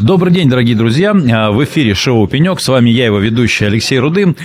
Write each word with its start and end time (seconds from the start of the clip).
Добрый 0.00 0.32
день, 0.32 0.48
дорогие 0.48 0.74
друзья. 0.74 1.12
В 1.12 1.64
эфире 1.64 1.92
шоу 1.92 2.26
«Пенек». 2.26 2.60
С 2.60 2.68
вами 2.68 2.88
я, 2.88 3.04
его 3.04 3.18
ведущий 3.18 3.66
Алексей 3.66 3.98
Рудым. 3.98 4.36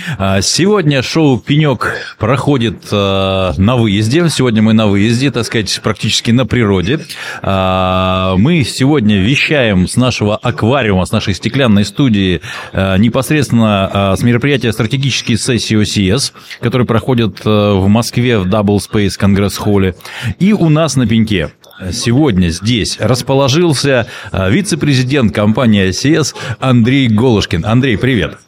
Сегодня 0.42 1.00
шоу 1.00 1.38
«Пенек» 1.38 1.94
проходит 2.18 2.92
на 2.92 3.76
выезде. 3.76 4.28
Сегодня 4.28 4.60
мы 4.60 4.74
на 4.74 4.88
выезде, 4.88 5.30
так 5.30 5.46
сказать, 5.46 5.80
практически 5.82 6.32
на 6.32 6.44
природе. 6.44 7.00
Мы 7.42 8.62
сегодня 8.66 9.22
вещаем 9.22 9.88
с 9.88 9.96
нашего 9.96 10.36
аквариума, 10.36 11.06
с 11.06 11.12
нашей 11.12 11.32
стеклянной 11.32 11.86
студии 11.86 12.42
непосредственно 12.74 14.16
с 14.18 14.22
мероприятия 14.22 14.70
стратегические 14.70 15.38
сессии 15.38 15.76
ОСС, 16.14 16.34
которые 16.60 16.86
проходят 16.86 17.42
в 17.42 17.86
Москве 17.86 18.38
в 18.38 18.46
Double 18.46 18.80
Space 18.80 19.16
Конгресс-холле. 19.18 19.94
И 20.40 20.52
у 20.52 20.68
нас 20.68 20.96
на 20.96 21.06
пеньке 21.06 21.52
сегодня 21.92 22.48
здесь 22.48 22.96
расположился 23.00 24.06
а, 24.32 24.48
вице-президент 24.50 25.34
компании 25.34 25.88
ICS 25.88 26.34
Андрей 26.60 27.08
Голушкин. 27.08 27.64
Андрей, 27.64 27.96
привет. 27.96 28.38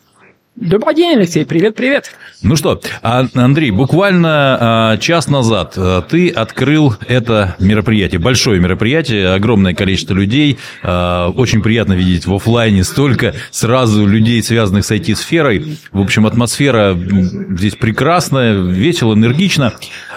Добрый 0.56 0.94
день, 0.94 1.16
Алексей. 1.16 1.46
Привет, 1.46 1.74
привет. 1.74 2.10
Ну 2.42 2.56
что, 2.56 2.80
а, 3.02 3.26
Андрей, 3.34 3.70
буквально 3.70 4.58
а, 4.60 4.96
час 4.98 5.28
назад 5.28 5.78
ты 6.08 6.28
открыл 6.28 6.96
это 7.06 7.56
мероприятие, 7.60 8.20
большое 8.20 8.60
мероприятие, 8.60 9.32
огромное 9.32 9.74
количество 9.74 10.14
людей. 10.14 10.58
Очень 10.82 11.62
приятно 11.62 11.94
видеть 11.94 12.26
в 12.26 12.34
офлайне 12.34 12.84
столько 12.84 13.34
сразу 13.50 14.06
людей, 14.06 14.42
связанных 14.42 14.84
с 14.84 14.90
IT-сферой. 14.90 15.78
В 15.92 16.00
общем, 16.00 16.26
атмосфера 16.26 16.94
здесь 16.96 17.76
прекрасная, 17.76 18.60
весело, 18.60 19.14
энергично. 19.14 19.72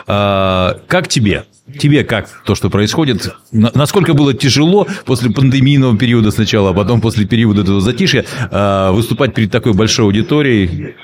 Как 0.05 1.07
тебе? 1.07 1.45
Тебе 1.79 2.03
как 2.03 2.29
то, 2.45 2.55
что 2.55 2.69
происходит? 2.69 3.33
Насколько 3.51 4.13
было 4.13 4.33
тяжело 4.33 4.85
после 5.05 5.29
пандемийного 5.31 5.97
периода 5.97 6.29
сначала, 6.29 6.71
а 6.71 6.73
потом 6.73 6.99
после 6.99 7.25
периода 7.25 7.61
этого 7.61 7.79
затишья 7.79 8.25
а, 8.51 8.91
выступать 8.91 9.33
перед 9.33 9.49
такой 9.49 9.73
большой 9.73 10.05
аудиторией? 10.05 10.95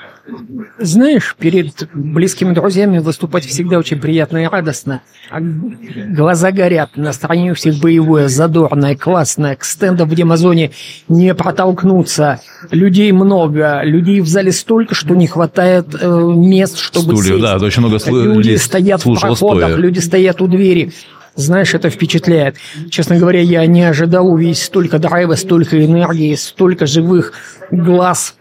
Знаешь, 0.77 1.35
перед 1.37 1.89
близкими 1.93 2.53
друзьями 2.53 2.99
выступать 2.99 3.45
всегда 3.45 3.77
очень 3.77 3.99
приятно 3.99 4.43
и 4.43 4.47
радостно. 4.47 5.01
А 5.29 5.39
глаза 5.41 6.51
горят, 6.51 6.91
настроение 6.95 7.51
у 7.51 7.55
всех 7.55 7.79
боевое, 7.79 8.27
задорное, 8.27 8.95
классное. 8.95 9.55
К 9.55 9.63
стендам 9.63 10.09
в 10.09 10.15
демозоне 10.15 10.71
не 11.07 11.33
протолкнуться. 11.35 12.39
Людей 12.71 13.11
много, 13.11 13.81
людей 13.83 14.21
в 14.21 14.27
зале 14.27 14.51
столько, 14.51 14.95
что 14.95 15.15
не 15.15 15.27
хватает 15.27 15.87
э, 15.99 16.07
мест, 16.07 16.77
чтобы 16.77 17.15
Стульев, 17.17 17.25
сесть. 17.25 17.41
да, 17.41 17.57
очень 17.57 17.81
много 17.81 17.99
Люди 18.09 18.55
стоят 18.55 19.05
в 19.05 19.19
проходах, 19.19 19.69
стоя. 19.69 19.75
люди 19.75 19.99
стоят 19.99 20.41
у 20.41 20.47
двери. 20.47 20.93
Знаешь, 21.35 21.73
это 21.73 21.89
впечатляет. 21.89 22.57
Честно 22.89 23.17
говоря, 23.17 23.39
я 23.41 23.65
не 23.65 23.83
ожидал 23.83 24.27
увидеть 24.27 24.57
столько 24.57 24.99
драйва, 24.99 25.35
столько 25.35 25.83
энергии, 25.83 26.35
столько 26.35 26.85
живых 26.85 27.33
глаз 27.71 28.35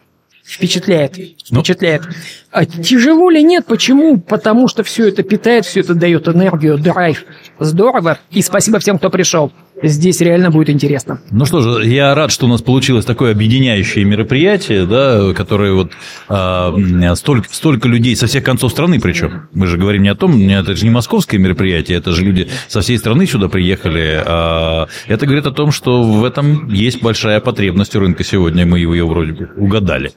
Впечатляет. 0.49 1.19
Ну. 1.51 1.61
Впечатляет. 1.61 2.09
А 2.51 2.65
тяжело 2.65 3.29
ли 3.29 3.43
нет? 3.43 3.67
Почему? 3.67 4.19
Потому 4.19 4.67
что 4.67 4.83
все 4.83 5.09
это 5.09 5.23
питает, 5.23 5.67
все 5.67 5.81
это 5.81 5.95
дает 5.95 6.27
энергию, 6.27 6.79
драйв. 6.79 7.25
Здорово. 7.59 8.19
И 8.31 8.41
спасибо 8.41 8.79
всем, 8.79 8.97
кто 8.97 9.11
пришел. 9.11 9.53
Здесь 9.83 10.21
реально 10.23 10.51
будет 10.51 10.71
интересно. 10.71 11.21
Ну 11.31 11.45
что 11.45 11.61
же, 11.61 11.87
я 11.87 12.15
рад, 12.15 12.33
что 12.33 12.47
у 12.47 12.49
нас 12.49 12.63
получилось 12.63 13.05
такое 13.05 13.33
объединяющее 13.33 14.05
мероприятие, 14.05 14.87
да, 14.87 15.35
которое 15.35 15.73
вот 15.73 15.93
а, 16.29 16.75
столько, 17.15 17.49
столько 17.53 17.87
людей 17.87 18.17
со 18.17 18.27
всех 18.27 18.43
концов 18.43 18.73
страны 18.73 18.99
причем. 19.01 19.49
Мы 19.53 19.67
же 19.67 19.77
говорим 19.77 20.03
не 20.03 20.09
о 20.09 20.17
том, 20.17 20.49
это 20.49 20.75
же 20.75 20.85
не 20.85 20.91
московское 20.91 21.39
мероприятие, 21.39 21.99
это 21.99 22.13
же 22.13 22.25
люди 22.25 22.49
со 22.69 22.81
всей 22.81 22.99
страны 22.99 23.27
сюда 23.27 23.49
приехали. 23.49 24.21
А 24.27 24.89
это 25.07 25.27
говорит 25.27 25.47
о 25.47 25.53
том, 25.53 25.71
что 25.71 26.03
в 26.03 26.25
этом 26.25 26.69
есть 26.70 27.03
большая 27.03 27.41
потребность 27.41 27.95
у 27.95 28.01
рынка 28.01 28.25
сегодня, 28.25 28.67
мы 28.67 28.79
ее 28.79 29.07
вроде 29.07 29.33
бы 29.33 29.51
угадали. 29.57 30.13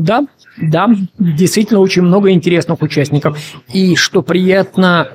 Да, 0.00 0.26
да, 0.56 0.88
действительно 1.18 1.80
очень 1.80 2.02
много 2.02 2.30
интересных 2.30 2.80
участников. 2.80 3.38
И 3.72 3.96
что 3.96 4.22
приятно, 4.22 5.08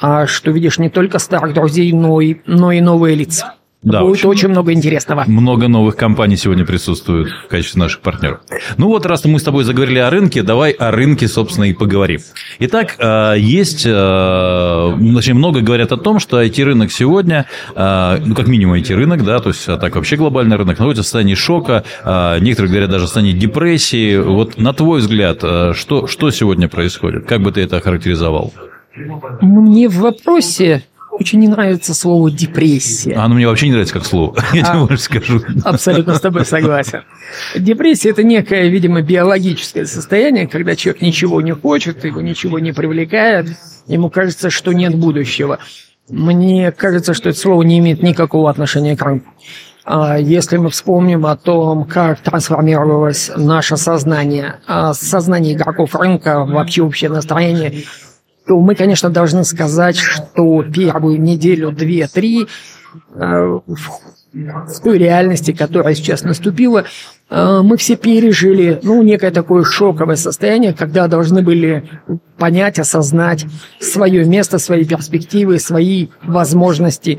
а, 0.00 0.26
что 0.26 0.50
видишь 0.50 0.78
не 0.78 0.90
только 0.90 1.20
старых 1.20 1.54
друзей, 1.54 1.92
но 1.92 2.20
и, 2.20 2.38
но 2.46 2.72
и 2.72 2.80
новые 2.80 3.14
лица. 3.14 3.54
Да, 3.82 4.02
Будет 4.02 4.18
очень, 4.18 4.28
очень 4.28 4.48
много 4.50 4.72
интересного. 4.72 5.24
Много 5.26 5.66
новых 5.66 5.96
компаний 5.96 6.36
сегодня 6.36 6.64
присутствуют 6.64 7.30
в 7.30 7.48
качестве 7.48 7.80
наших 7.80 8.00
партнеров. 8.00 8.40
Ну 8.76 8.86
вот, 8.86 9.04
раз 9.06 9.24
мы 9.24 9.40
с 9.40 9.42
тобой 9.42 9.64
заговорили 9.64 9.98
о 9.98 10.08
рынке, 10.08 10.44
давай 10.44 10.70
о 10.70 10.92
рынке, 10.92 11.26
собственно, 11.26 11.64
и 11.64 11.72
поговорим. 11.72 12.20
Итак, 12.60 12.94
э, 12.98 13.34
есть, 13.38 13.84
э, 13.84 14.96
значит, 15.00 15.34
много 15.34 15.62
говорят 15.62 15.90
о 15.90 15.96
том, 15.96 16.20
что 16.20 16.40
IT-рынок 16.40 16.92
сегодня, 16.92 17.46
э, 17.74 18.18
ну, 18.24 18.36
как 18.36 18.46
минимум 18.46 18.76
IT-рынок, 18.76 19.24
да, 19.24 19.40
то 19.40 19.48
есть, 19.48 19.68
а 19.68 19.76
так 19.76 19.96
вообще 19.96 20.14
глобальный 20.14 20.56
рынок, 20.56 20.78
находится 20.78 21.02
в 21.02 21.06
состоянии 21.06 21.34
шока, 21.34 21.82
некоторые 22.40 22.70
говорят 22.70 22.90
даже 22.90 23.04
в 23.04 23.06
состоянии 23.08 23.32
депрессии. 23.32 24.16
Вот 24.16 24.58
на 24.58 24.72
твой 24.72 25.00
взгляд, 25.00 25.38
что, 25.38 26.06
что 26.06 26.30
сегодня 26.30 26.68
происходит? 26.68 27.26
Как 27.26 27.40
бы 27.40 27.50
ты 27.50 27.62
это 27.62 27.78
охарактеризовал? 27.78 28.52
Мне 29.40 29.88
в 29.88 29.96
вопросе 29.96 30.84
очень 31.12 31.40
не 31.40 31.48
нравится 31.48 31.94
слово 31.94 32.30
депрессия. 32.30 33.14
А 33.14 33.24
оно 33.24 33.34
мне 33.34 33.46
вообще 33.46 33.66
не 33.66 33.72
нравится 33.72 33.94
как 33.94 34.06
слово, 34.06 34.36
я 34.52 34.62
тебе 34.62 34.86
больше 34.86 35.02
скажу. 35.02 35.40
Абсолютно 35.64 36.14
с 36.14 36.20
тобой 36.20 36.44
согласен. 36.44 37.02
Депрессия– 37.54 38.10
это 38.10 38.22
некое, 38.22 38.68
видимо, 38.68 39.02
биологическое 39.02 39.84
состояние, 39.84 40.46
когда 40.48 40.74
человек 40.74 41.02
ничего 41.02 41.40
не 41.40 41.52
хочет, 41.52 42.04
его 42.04 42.20
ничего 42.20 42.58
не 42.58 42.72
привлекает, 42.72 43.48
ему 43.86 44.10
кажется, 44.10 44.50
что 44.50 44.72
нет 44.72 44.94
будущего. 44.94 45.58
Мне 46.08 46.72
кажется, 46.72 47.14
что 47.14 47.28
это 47.28 47.38
слово 47.38 47.62
не 47.62 47.78
имеет 47.78 48.02
никакого 48.02 48.50
отношения 48.50 48.96
к 48.96 49.02
рынку. 49.02 49.30
А 49.84 50.16
если 50.18 50.56
мы 50.56 50.70
вспомним 50.70 51.26
о 51.26 51.36
том, 51.36 51.84
как 51.84 52.20
трансформировалось 52.20 53.32
наше 53.36 53.76
сознание, 53.76 54.60
а 54.66 54.94
сознание 54.94 55.54
игроков 55.54 55.94
рынка, 55.94 56.44
вообще 56.44 56.82
общее 56.82 57.10
настроение– 57.10 57.84
то 58.46 58.58
мы, 58.58 58.74
конечно, 58.74 59.10
должны 59.10 59.44
сказать, 59.44 59.96
что 59.96 60.62
первую 60.62 61.20
неделю, 61.20 61.70
две, 61.70 62.06
три 62.08 62.46
э, 63.14 63.60
в 64.32 64.80
той 64.82 64.98
реальности, 64.98 65.52
которая 65.52 65.94
сейчас 65.94 66.22
наступила, 66.22 66.84
э, 67.30 67.60
мы 67.62 67.76
все 67.76 67.96
пережили, 67.96 68.80
ну, 68.82 69.02
некое 69.02 69.30
такое 69.30 69.62
шоковое 69.62 70.16
состояние, 70.16 70.72
когда 70.72 71.06
должны 71.06 71.42
были 71.42 71.84
понять, 72.38 72.78
осознать 72.78 73.44
свое 73.78 74.24
место, 74.24 74.58
свои 74.58 74.84
перспективы, 74.84 75.58
свои 75.58 76.08
возможности, 76.22 77.18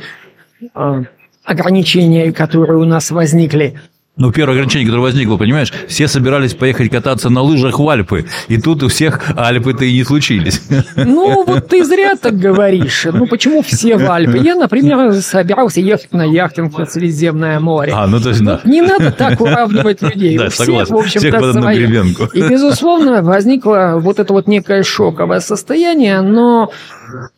э, 0.73 1.03
ограничения, 1.43 2.31
которые 2.31 2.77
у 2.77 2.85
нас 2.85 3.11
возникли. 3.11 3.79
Ну, 4.15 4.31
первое 4.31 4.53
ограничение, 4.53 4.85
которое 4.85 5.01
возникло, 5.01 5.37
понимаешь, 5.37 5.73
все 5.87 6.07
собирались 6.07 6.53
поехать 6.53 6.91
кататься 6.91 7.31
на 7.31 7.41
лыжах 7.41 7.79
в 7.79 7.89
Альпы, 7.89 8.25
и 8.47 8.61
тут 8.61 8.83
у 8.83 8.87
всех 8.87 9.19
Альпы-то 9.35 9.85
и 9.85 9.93
не 9.93 10.03
случились. 10.03 10.61
Ну, 10.95 11.43
вот 11.43 11.67
ты 11.67 11.83
зря 11.83 12.15
так 12.15 12.37
говоришь. 12.37 13.07
Ну, 13.11 13.25
почему 13.25 13.63
все 13.63 13.97
в 13.97 14.11
Альпы? 14.11 14.37
Я, 14.37 14.53
например, 14.55 15.13
собирался 15.13 15.81
ехать 15.81 16.13
на 16.13 16.23
яхтинг 16.23 16.77
на 16.77 16.85
Средиземное 16.85 17.59
море. 17.59 17.91
А, 17.95 18.05
ну, 18.05 18.19
то 18.19 18.29
есть, 18.29 18.43
да. 18.43 18.61
Не 18.65 18.83
надо 18.83 19.11
так 19.11 19.41
уравнивать 19.41 20.03
людей. 20.03 20.37
Да, 20.37 20.51
согласен. 20.51 20.93
В 20.93 20.97
общем, 20.99 21.19
всех 21.19 21.33
под 21.33 21.55
одну 21.55 21.73
гребенку. 21.73 22.25
И, 22.25 22.41
безусловно, 22.41 23.23
возникло 23.23 23.95
вот 23.99 24.19
это 24.19 24.31
вот 24.31 24.47
некое 24.47 24.83
шоковое 24.83 25.39
состояние, 25.39 26.21
но 26.21 26.71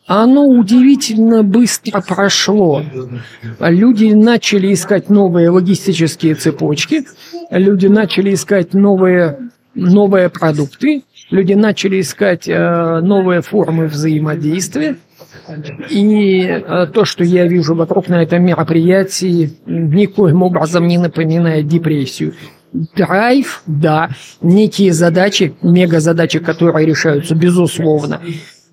оно 0.06 0.46
удивительно 0.46 1.42
быстро 1.42 2.00
прошло. 2.00 2.82
Люди 3.60 4.12
начали 4.12 4.72
искать 4.72 5.10
новые 5.10 5.50
логистические 5.50 6.34
цепочки, 6.34 7.04
люди 7.50 7.86
начали 7.86 8.34
искать 8.34 8.74
новые, 8.74 9.50
новые 9.74 10.28
продукты, 10.28 11.02
люди 11.30 11.54
начали 11.54 12.00
искать 12.00 12.48
э, 12.48 13.00
новые 13.00 13.42
формы 13.42 13.86
взаимодействия. 13.86 14.96
И 15.90 16.40
э, 16.42 16.86
то, 16.92 17.04
что 17.04 17.22
я 17.24 17.46
вижу 17.46 17.74
вокруг 17.74 18.08
на 18.08 18.22
этом 18.22 18.44
мероприятии, 18.44 19.52
никоим 19.66 20.42
образом 20.42 20.86
не 20.86 20.98
напоминает 20.98 21.68
депрессию. 21.68 22.34
Драйв, 22.72 23.62
да, 23.66 24.10
некие 24.42 24.92
задачи, 24.92 25.54
мега-задачи, 25.62 26.40
которые 26.40 26.86
решаются, 26.86 27.34
безусловно. 27.34 28.20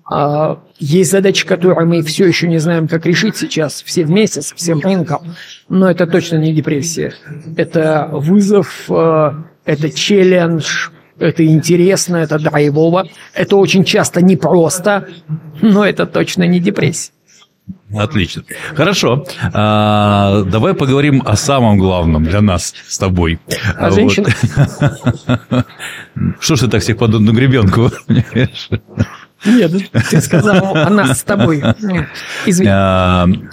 А, 0.06 0.60
есть 0.78 1.10
задачи, 1.10 1.46
которые 1.46 1.86
мы 1.86 2.02
все 2.02 2.26
еще 2.26 2.46
не 2.46 2.58
знаем, 2.58 2.88
как 2.88 3.06
решить 3.06 3.36
сейчас, 3.36 3.82
все 3.82 4.04
вместе, 4.04 4.42
с 4.42 4.52
всем 4.52 4.80
рынком. 4.80 5.34
Но 5.68 5.90
это 5.90 6.06
точно 6.06 6.36
не 6.36 6.52
депрессия. 6.52 7.14
Это 7.56 8.08
вызов, 8.12 8.84
а, 8.90 9.44
это 9.64 9.90
челлендж, 9.90 10.88
это 11.18 11.46
интересно, 11.46 12.16
это 12.16 12.38
драйвово. 12.38 13.08
Это 13.32 13.56
очень 13.56 13.84
часто 13.84 14.20
непросто, 14.20 15.08
но 15.62 15.84
это 15.84 16.06
точно 16.06 16.42
не 16.44 16.60
депрессия. 16.60 17.12
Отлично. 17.96 18.42
Хорошо. 18.74 19.24
А, 19.54 20.42
давай 20.42 20.74
поговорим 20.74 21.22
о 21.24 21.36
самом 21.36 21.78
главном 21.78 22.24
для 22.24 22.42
нас 22.42 22.74
с 22.86 22.98
тобой. 22.98 23.38
О 23.78 23.90
женщинах? 23.90 24.34
Что 26.40 26.56
ж 26.56 26.60
ты 26.60 26.68
так 26.68 26.82
всех 26.82 26.98
под 26.98 27.14
одну 27.14 27.32
гребенку? 27.32 27.90
Нет, 29.44 29.72
ты 30.10 30.20
сказал 30.20 30.76
о 30.76 30.90
нас 30.90 31.20
с 31.20 31.22
тобой. 31.22 31.62
Извини. 32.46 33.48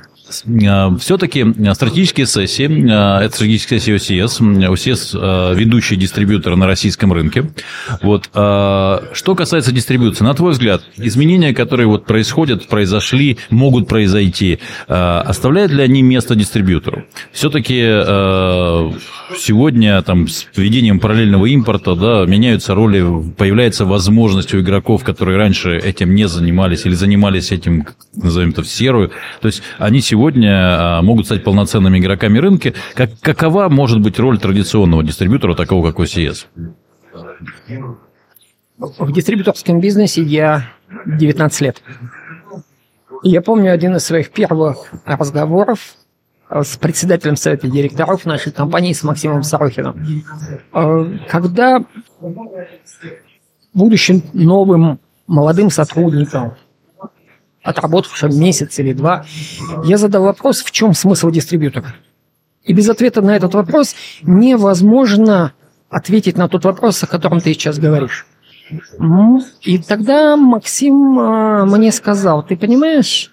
Э, 0.46 0.96
все-таки 1.00 1.46
стратегические 1.74 2.26
сессии, 2.26 2.68
э, 2.68 3.26
это 3.26 3.36
стратегические 3.36 3.80
сессии 3.80 4.20
ОСС 4.20 5.12
э, 5.14 5.54
ведущий 5.56 5.96
дистрибьютор 5.96 6.56
на 6.56 6.68
российском 6.68 7.14
рынке. 7.14 7.52
Вот. 8.02 8.30
Что 8.32 9.36
касается 9.36 9.72
дистрибьюции, 9.72 10.24
на 10.24 10.34
твой 10.34 10.52
взгляд, 10.52 10.84
изменения, 10.98 11.54
которые 11.54 11.88
вот 11.88 12.06
происходят, 12.06 12.68
произошли, 12.68 13.38
могут 13.50 13.88
произойти, 13.88 14.60
оставляют 14.88 15.72
ли 15.72 15.82
они 15.84 16.02
место 16.02 16.36
дистрибьютору? 16.36 17.04
Все-таки 17.32 17.82
сегодня 19.38 20.02
там, 20.02 20.28
с 20.28 20.48
введением 20.56 21.00
параллельного 21.00 21.46
импорта 21.48 21.96
да, 21.96 22.26
меняются 22.26 22.76
роли, 22.76 23.04
появляется 23.38 23.86
возможность 23.86 24.54
у 24.54 24.60
игроков, 24.60 25.04
которые 25.04 25.38
раньше 25.38 25.78
этим 25.78 26.16
не 26.16 26.28
занимались 26.28 26.86
или 26.86 26.94
занимались 26.94 27.52
этим, 27.52 27.88
назовем 28.16 28.52
это, 28.52 28.64
в 28.64 28.68
серую. 28.68 29.12
То 29.42 29.48
есть 29.48 29.62
они 29.78 30.02
сегодня 30.02 30.21
сегодня 30.22 30.52
а, 30.54 31.02
могут 31.02 31.26
стать 31.26 31.44
полноценными 31.44 31.98
игроками 31.98 32.38
рынка. 32.38 32.74
Как, 32.94 33.10
какова 33.22 33.70
может 33.70 34.02
быть 34.02 34.20
роль 34.20 34.38
традиционного 34.38 35.04
дистрибьютора, 35.04 35.56
такого 35.56 35.92
как 35.92 36.00
OCS? 36.00 36.46
В 38.78 39.12
дистрибьюторском 39.12 39.80
бизнесе 39.80 40.22
я 40.22 40.70
19 41.08 41.62
лет. 41.62 41.82
Я 43.24 43.42
помню 43.42 43.74
один 43.74 43.96
из 43.96 44.04
своих 44.04 44.30
первых 44.30 44.92
разговоров 45.06 45.96
с 46.52 46.78
председателем 46.78 47.36
совета 47.36 47.68
директоров 47.68 48.24
нашей 48.26 48.52
компании, 48.52 48.94
с 48.94 49.02
Максимом 49.02 49.42
Сорохиным. 49.42 50.24
А, 50.72 51.04
когда 51.30 51.84
будущим 53.74 54.22
новым 54.34 55.00
молодым 55.26 55.72
сотрудникам 55.72 56.54
отработавшим 57.64 58.38
месяц 58.40 58.80
или 58.80 58.94
два, 58.94 59.26
я 59.84 59.98
задал 59.98 60.24
вопрос, 60.24 60.62
в 60.62 60.72
чем 60.72 60.94
смысл 60.94 61.30
дистрибьютора. 61.30 61.96
И 62.64 62.74
без 62.74 62.90
ответа 62.90 63.22
на 63.22 63.36
этот 63.36 63.54
вопрос 63.54 63.96
невозможно 64.22 65.54
ответить 65.90 66.38
на 66.38 66.48
тот 66.48 66.64
вопрос, 66.64 67.04
о 67.04 67.08
котором 67.08 67.42
ты 67.42 67.54
сейчас 67.54 67.80
говоришь. 67.80 68.26
И 69.62 69.78
тогда 69.80 70.38
Максим 70.38 71.20
а, 71.20 71.66
мне 71.66 71.92
сказал, 71.92 72.44
ты 72.44 72.56
понимаешь, 72.56 73.30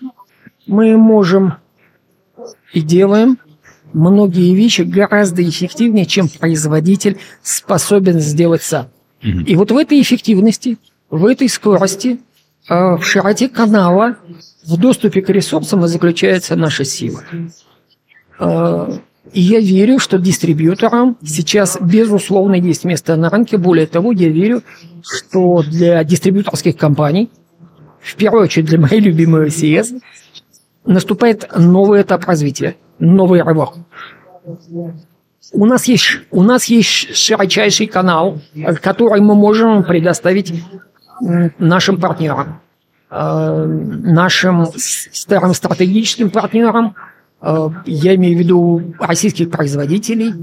мы 0.67 0.97
можем 0.97 1.55
и 2.73 2.81
делаем 2.81 3.39
многие 3.93 4.55
вещи 4.55 4.83
гораздо 4.83 5.49
эффективнее, 5.49 6.07
чем 6.07 6.29
производитель 6.29 7.19
способен 7.43 8.19
сделать 8.21 8.63
сам. 8.63 8.89
И 9.23 9.57
вот 9.57 9.71
в 9.71 9.77
этой 9.77 10.01
эффективности, 10.01 10.79
в 11.11 11.25
этой 11.27 11.49
скорости 11.49 12.21
в 12.69 13.03
широте 13.03 13.49
канала, 13.49 14.17
в 14.67 14.77
доступе 14.77 15.23
к 15.23 15.31
ресурсам 15.31 15.85
и 15.85 15.89
заключается 15.89 16.57
наша 16.57 16.85
сила. 16.85 17.23
Э, 18.39 18.99
и 19.33 19.41
я 19.41 19.61
верю, 19.61 19.99
что 19.99 20.19
дистрибьюторам 20.19 21.17
сейчас, 21.25 21.79
безусловно, 21.81 22.55
есть 22.55 22.85
место 22.85 23.17
на 23.17 23.31
рынке. 23.31 23.59
Более 23.59 23.87
того, 23.87 24.13
я 24.13 24.29
верю, 24.29 24.63
что 25.03 25.63
для 25.63 26.03
дистрибьюторских 26.05 26.77
компаний, 26.77 27.31
в 28.01 28.15
первую 28.17 28.45
очередь 28.45 28.67
для 28.67 28.79
моей 28.79 29.01
любимой 29.01 29.49
CS, 29.49 30.01
наступает 30.85 31.49
новый 31.57 32.03
этап 32.03 32.25
развития, 32.25 32.77
новый 32.99 33.43
рывок. 33.43 33.75
У 35.53 35.65
нас 35.65 35.87
есть, 35.87 36.21
у 36.31 36.43
нас 36.43 36.67
есть 36.67 37.17
широчайший 37.17 37.87
канал, 37.87 38.41
который 38.83 39.21
мы 39.21 39.35
можем 39.35 39.83
предоставить 39.83 40.53
нашим 41.21 42.01
партнерам, 42.01 42.61
э, 43.11 43.65
нашим 43.67 44.67
старым 44.77 45.55
стратегическим 45.55 46.31
партнерам, 46.31 46.95
э, 47.41 47.69
я 47.87 48.15
имею 48.15 48.37
в 48.37 48.39
виду 48.41 48.95
российских 49.01 49.51
производителей, 49.51 50.35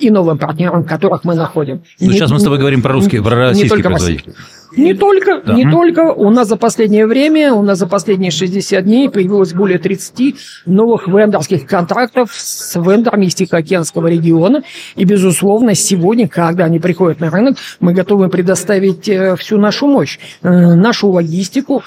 и 0.00 0.10
новым 0.10 0.38
партнерам, 0.38 0.84
которых 0.84 1.24
мы 1.24 1.34
находим. 1.34 1.82
Ну, 2.00 2.06
не, 2.08 2.12
сейчас 2.14 2.30
мы 2.30 2.40
с 2.40 2.42
тобой 2.42 2.58
говорим 2.58 2.82
про 2.82 2.92
русские, 2.92 3.22
про 3.22 3.36
российские 3.36 3.82
производители. 3.82 4.34
Не 4.76 4.94
только, 4.94 5.42
да. 5.44 5.54
не 5.54 5.68
только. 5.68 6.12
У 6.12 6.30
нас 6.30 6.48
за 6.48 6.56
последнее 6.56 7.06
время, 7.06 7.52
у 7.52 7.62
нас 7.62 7.78
за 7.78 7.86
последние 7.86 8.30
60 8.30 8.84
дней 8.84 9.08
появилось 9.08 9.52
более 9.52 9.78
30 9.78 10.36
новых 10.66 11.08
вендорских 11.08 11.66
контрактов 11.66 12.30
с 12.32 12.76
вендорами 12.76 13.26
из 13.26 13.34
Тихоокеанского 13.34 14.06
региона. 14.06 14.62
И, 14.94 15.04
безусловно, 15.04 15.74
сегодня, 15.74 16.28
когда 16.28 16.64
они 16.64 16.78
приходят 16.78 17.20
на 17.20 17.30
рынок, 17.30 17.56
мы 17.80 17.92
готовы 17.92 18.28
предоставить 18.28 19.08
э, 19.08 19.34
всю 19.36 19.58
нашу 19.58 19.88
мощь, 19.88 20.18
э, 20.42 20.48
нашу 20.48 21.08
логистику, 21.08 21.82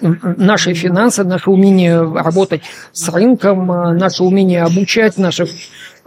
наши 0.00 0.74
финансы, 0.74 1.24
наше 1.24 1.50
умение 1.50 2.00
работать 2.00 2.62
с 2.92 3.08
рынком, 3.08 3.70
э, 3.72 3.92
наше 3.94 4.22
умение 4.22 4.62
обучать 4.62 5.18
наших 5.18 5.50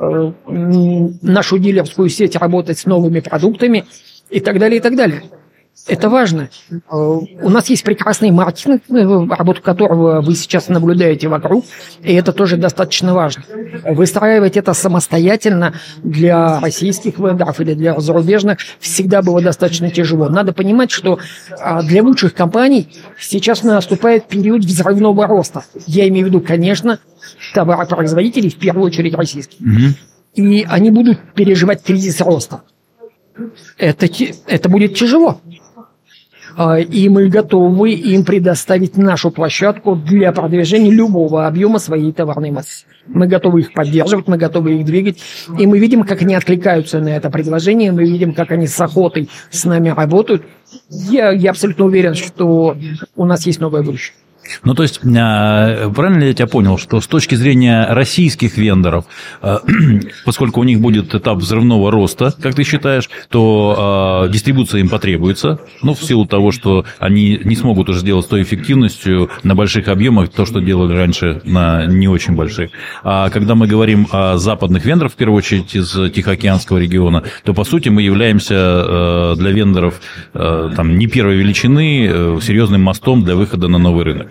нашу 0.01 1.57
дилерскую 1.59 2.09
сеть 2.09 2.36
работать 2.36 2.80
с 2.80 2.86
новыми 2.86 3.19
продуктами 3.19 3.86
и 4.30 4.39
так 4.39 4.59
далее, 4.59 4.80
и 4.80 4.81
так 4.81 4.95
далее. 4.95 5.24
Это 5.88 6.10
важно. 6.10 6.50
У 6.90 7.50
нас 7.50 7.70
есть 7.70 7.84
прекрасный 7.84 8.30
маркетинг, 8.30 8.84
э, 8.90 9.36
работу 9.36 9.62
которого 9.62 10.22
вы 10.22 10.36
сейчас 10.36 10.70
наблюдаете 10.70 11.28
вокруг, 11.28 11.66
и 12.04 12.14
это 12.14 12.34
тоже 12.34 12.58
достаточно 12.58 13.16
важно. 13.16 13.44
Выстраивать 13.86 14.58
это 14.58 14.74
самостоятельно 14.74 15.74
для 16.04 16.60
российских 16.60 17.18
вендоров 17.18 17.60
или 17.62 17.74
для 17.74 18.00
зарубежных 18.00 18.60
всегда 18.80 19.22
было 19.22 19.42
достаточно 19.42 19.90
тяжело. 19.90 20.30
Надо 20.30 20.54
понимать, 20.54 20.92
что 20.92 21.20
а, 21.60 21.82
для 21.82 22.04
лучших 22.04 22.36
компаний 22.36 22.88
сейчас 23.20 23.64
наступает 23.64 24.28
период 24.28 24.64
взрывного 24.64 25.26
роста. 25.26 25.64
Я 25.88 26.08
имею 26.10 26.28
в 26.28 26.30
виду, 26.30 26.42
конечно, 26.42 27.00
товаропроизводителей, 27.56 28.50
в 28.50 28.58
первую 28.58 28.86
очередь 28.86 29.16
российских. 29.16 29.60
Угу. 29.60 30.46
И 30.48 30.66
они 30.70 30.92
будут 30.92 31.20
переживать 31.34 31.84
кризис 31.84 32.22
роста. 32.22 32.62
Это, 33.78 34.08
это 34.48 34.70
будет 34.70 34.96
тяжело. 34.96 35.42
А, 36.56 36.80
и 36.80 37.09
мы 37.09 37.30
готовы 37.30 37.92
им 37.92 38.25
предоставить 38.25 38.98
нашу 38.98 39.31
площадку 39.31 39.95
для 39.95 40.31
продвижения 40.31 40.92
любого 40.92 41.48
объема 41.48 41.80
своей 41.80 42.12
товарной 42.12 42.51
массы. 42.51 42.86
Мы 43.07 43.27
готовы 43.27 43.62
их 43.62 43.74
поддерживать, 43.74 44.27
мы 44.27 44.38
готовы 44.38 44.75
их 44.75 44.86
двигать, 44.86 45.19
и 45.57 45.65
мы 45.65 45.80
видим, 45.80 46.03
как 46.03 46.21
они 46.21 46.36
откликаются 46.36 47.00
на 47.00 47.09
это 47.09 47.30
предложение, 47.30 47.92
мы 47.92 48.03
видим, 48.03 48.33
как 48.33 48.51
они 48.51 48.68
с 48.68 48.80
охотой 48.80 49.30
с 49.50 49.65
нами 49.65 49.89
работают. 49.89 50.44
Я, 50.89 51.31
я 51.31 51.51
абсолютно 51.51 51.86
уверен, 51.86 52.15
что 52.15 52.77
у 53.15 53.25
нас 53.25 53.46
есть 53.46 53.60
новое 53.60 53.81
будущее. 53.81 54.15
Ну, 54.63 54.74
то 54.74 54.83
есть, 54.83 55.00
а, 55.05 55.89
правильно 55.89 56.19
ли 56.19 56.27
я 56.27 56.33
тебя 56.33 56.48
понял, 56.48 56.77
что 56.77 57.01
с 57.01 57.07
точки 57.07 57.36
зрения 57.36 57.88
российских 57.89 58.57
вендоров, 58.57 59.05
а, 59.41 59.62
поскольку 60.25 60.62
у 60.62 60.63
них 60.63 60.79
будет 60.79 61.13
этап 61.15 61.38
взрывного 61.39 61.91
роста, 61.91 62.33
как 62.41 62.55
ты 62.55 62.63
считаешь, 62.63 63.10
то 63.29 63.75
а, 63.77 64.27
дистрибуция 64.29 64.81
им 64.81 64.89
потребуется, 64.89 65.60
ну, 65.81 65.93
в 65.93 66.03
силу 66.03 66.25
того, 66.25 66.51
что 66.51 66.86
они 67.00 67.39
не 67.43 67.55
смогут 67.55 67.89
уже 67.89 68.00
сделать 68.00 68.25
с 68.25 68.29
той 68.29 68.43
эффективностью 68.43 69.29
на 69.43 69.55
больших 69.55 69.88
объемах 69.88 70.29
то, 70.29 70.45
что 70.45 70.60
делали 70.60 70.95
раньше 70.95 71.41
на 71.43 71.86
не 71.86 72.07
очень 72.07 72.36
больших. 72.36 72.71
А 73.03 73.29
когда 73.29 73.55
мы 73.55 73.67
говорим 73.67 74.07
о 74.12 74.38
западных 74.38 74.86
вендорах, 74.86 75.13
в 75.13 75.15
первую 75.15 75.38
очередь 75.38 75.75
из 75.75 75.91
Тихоокеанского 75.91 76.77
региона, 76.77 77.24
то, 77.43 77.53
по 77.53 77.63
сути, 77.63 77.89
мы 77.89 78.01
являемся 78.01 79.36
для 79.36 79.51
вендоров 79.51 80.01
там, 80.33 80.98
не 80.98 81.07
первой 81.07 81.36
величины 81.36 82.07
э, 82.07 82.39
серьезным 82.41 82.81
мостом 82.81 83.24
для 83.24 83.36
выхода 83.36 83.67
на 83.67 83.77
новый 83.77 84.05
рынок. 84.05 84.31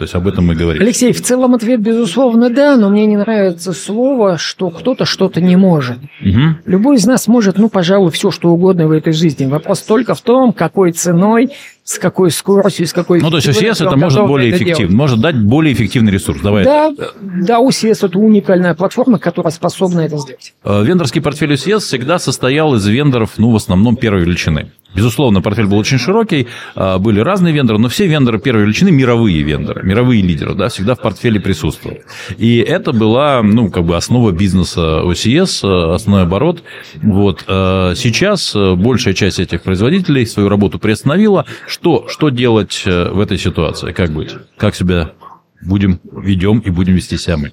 То 0.00 0.04
есть 0.04 0.14
об 0.14 0.26
этом 0.26 0.46
мы 0.46 0.54
говорим. 0.54 0.80
Алексей, 0.80 1.12
в 1.12 1.20
целом 1.20 1.54
ответ 1.54 1.78
безусловно 1.80 2.48
да, 2.48 2.78
но 2.78 2.88
мне 2.88 3.04
не 3.04 3.18
нравится 3.18 3.74
слово, 3.74 4.38
что 4.38 4.70
кто-то 4.70 5.04
что-то 5.04 5.42
не 5.42 5.56
может. 5.56 5.98
Угу. 6.22 6.40
Любой 6.64 6.96
из 6.96 7.04
нас 7.04 7.28
может, 7.28 7.58
ну, 7.58 7.68
пожалуй, 7.68 8.10
все 8.10 8.30
что 8.30 8.48
угодно 8.48 8.88
в 8.88 8.92
этой 8.92 9.12
жизни. 9.12 9.44
Вопрос 9.44 9.82
только 9.82 10.14
в 10.14 10.22
том, 10.22 10.54
какой 10.54 10.92
ценой, 10.92 11.50
с 11.84 11.98
какой 11.98 12.30
скоростью, 12.30 12.86
с 12.86 12.94
какой... 12.94 13.20
Ну, 13.20 13.28
то 13.28 13.36
есть 13.36 13.48
UCS 13.48 13.86
это 13.86 13.96
может 13.98 14.26
более 14.26 14.56
эффективно, 14.56 14.96
может 14.96 15.20
дать 15.20 15.36
более 15.36 15.74
эффективный 15.74 16.12
ресурс. 16.12 16.40
Давай. 16.40 16.64
Да, 16.64 16.94
да, 17.20 17.58
UCS 17.58 18.06
это 18.06 18.18
уникальная 18.18 18.72
платформа, 18.72 19.18
которая 19.18 19.52
способна 19.52 20.00
это 20.00 20.16
сделать. 20.16 20.54
Э, 20.64 20.82
вендорский 20.82 21.20
портфель 21.20 21.52
UCS 21.52 21.80
всегда 21.80 22.18
состоял 22.18 22.74
из 22.74 22.86
вендоров, 22.86 23.32
ну, 23.36 23.50
в 23.50 23.56
основном 23.56 23.96
первой 23.96 24.22
величины. 24.22 24.70
Безусловно, 24.94 25.40
портфель 25.40 25.66
был 25.66 25.78
очень 25.78 25.98
широкий, 25.98 26.48
а, 26.74 26.98
были 26.98 27.20
разные 27.20 27.54
вендоры, 27.54 27.78
но 27.78 27.88
все 27.88 28.06
вендоры 28.06 28.40
первой 28.40 28.62
величины– 28.62 28.90
мировые 28.92 29.42
вендоры, 29.42 29.82
мировые 29.90 30.22
лидеры, 30.22 30.54
да, 30.54 30.68
всегда 30.68 30.94
в 30.94 31.00
портфеле 31.00 31.40
присутствовали. 31.40 32.04
И 32.38 32.58
это 32.58 32.92
была, 32.92 33.42
ну, 33.42 33.70
как 33.70 33.84
бы 33.84 33.96
основа 33.96 34.30
бизнеса 34.30 35.02
OCS, 35.04 35.60
а, 35.64 35.94
основной 35.96 36.22
оборот. 36.22 36.62
Вот. 37.02 37.44
А, 37.48 37.94
сейчас 37.96 38.54
большая 38.54 39.14
часть 39.14 39.40
этих 39.40 39.62
производителей 39.62 40.24
свою 40.26 40.48
работу 40.48 40.78
приостановила. 40.78 41.44
Что, 41.66 42.06
что 42.08 42.28
делать 42.28 42.82
в 42.84 43.20
этой 43.20 43.38
ситуации? 43.38 43.92
Как 43.92 44.10
быть? 44.10 44.30
Как 44.56 44.76
себя 44.76 45.12
будем, 45.60 46.00
ведем 46.04 46.60
и 46.60 46.70
будем 46.70 46.94
вести 46.94 47.16
себя 47.18 47.36
мы? 47.36 47.52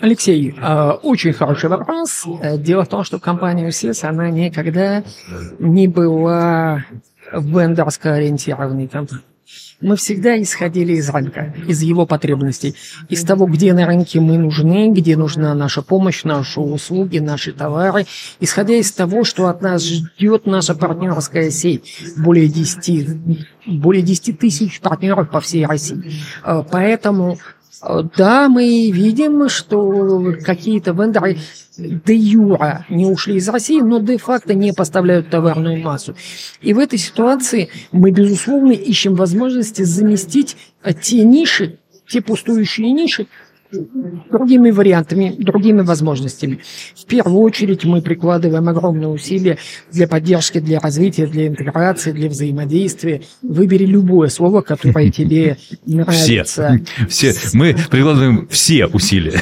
Алексей, 0.00 0.54
э, 0.56 0.90
очень 1.02 1.32
хороший 1.32 1.70
вопрос. 1.70 2.24
Э, 2.40 2.56
дело 2.56 2.84
в 2.84 2.88
том, 2.88 3.02
что 3.04 3.18
компания 3.18 3.66
УСИС, 3.66 4.04
она 4.04 4.30
никогда 4.30 5.02
не 5.58 5.88
была 5.88 6.84
вендорско 7.32 8.14
ориентированной 8.14 8.86
компанией. 8.86 9.24
Мы 9.80 9.94
всегда 9.96 10.40
исходили 10.42 10.94
из 10.94 11.08
рынка, 11.08 11.54
из 11.68 11.82
его 11.82 12.04
потребностей, 12.04 12.74
из 13.08 13.22
того, 13.22 13.46
где 13.46 13.72
на 13.72 13.86
рынке 13.86 14.20
мы 14.20 14.36
нужны, 14.36 14.92
где 14.92 15.16
нужна 15.16 15.54
наша 15.54 15.82
помощь, 15.82 16.24
наши 16.24 16.58
услуги, 16.58 17.18
наши 17.18 17.52
товары, 17.52 18.06
исходя 18.40 18.74
из 18.74 18.90
того, 18.90 19.22
что 19.22 19.46
от 19.46 19.62
нас 19.62 19.84
ждет 19.84 20.46
наша 20.46 20.74
партнерская 20.74 21.50
сеть, 21.50 22.02
более 22.16 22.48
10, 22.48 23.38
более 23.66 24.02
10 24.02 24.38
тысяч 24.38 24.80
партнеров 24.80 25.30
по 25.30 25.40
всей 25.40 25.64
России. 25.64 26.12
Э, 26.44 26.64
поэтому 26.68 27.38
да, 28.16 28.48
мы 28.48 28.90
видим, 28.90 29.48
что 29.48 30.34
какие-то 30.44 30.92
вендоры 30.92 31.38
де 31.76 32.14
юра 32.14 32.84
не 32.88 33.06
ушли 33.06 33.36
из 33.36 33.48
России, 33.48 33.80
но 33.80 34.00
де-факто 34.00 34.54
не 34.54 34.72
поставляют 34.72 35.30
товарную 35.30 35.80
массу. 35.80 36.16
И 36.60 36.74
в 36.74 36.78
этой 36.78 36.98
ситуации 36.98 37.68
мы, 37.92 38.10
безусловно, 38.10 38.72
ищем 38.72 39.14
возможности 39.14 39.82
заместить 39.82 40.56
те 41.02 41.22
ниши, 41.22 41.78
те 42.08 42.20
пустующие 42.20 42.90
ниши, 42.90 43.28
другими 43.70 44.70
вариантами, 44.70 45.34
другими 45.38 45.82
возможностями. 45.82 46.60
В 46.96 47.04
первую 47.06 47.40
очередь 47.40 47.84
мы 47.84 48.02
прикладываем 48.02 48.68
огромные 48.68 49.08
усилия 49.08 49.58
для 49.92 50.08
поддержки, 50.08 50.58
для 50.58 50.80
развития, 50.80 51.26
для 51.26 51.48
интеграции, 51.48 52.12
для 52.12 52.28
взаимодействия. 52.28 53.22
Выбери 53.42 53.84
любое 53.84 54.28
слово, 54.28 54.62
которое 54.62 55.10
тебе 55.18 55.56
нравится. 55.86 56.80
Все. 57.08 57.32
все. 57.32 57.56
Мы 57.56 57.76
прикладываем 57.90 58.48
все 58.48 58.86
усилия. 58.86 59.40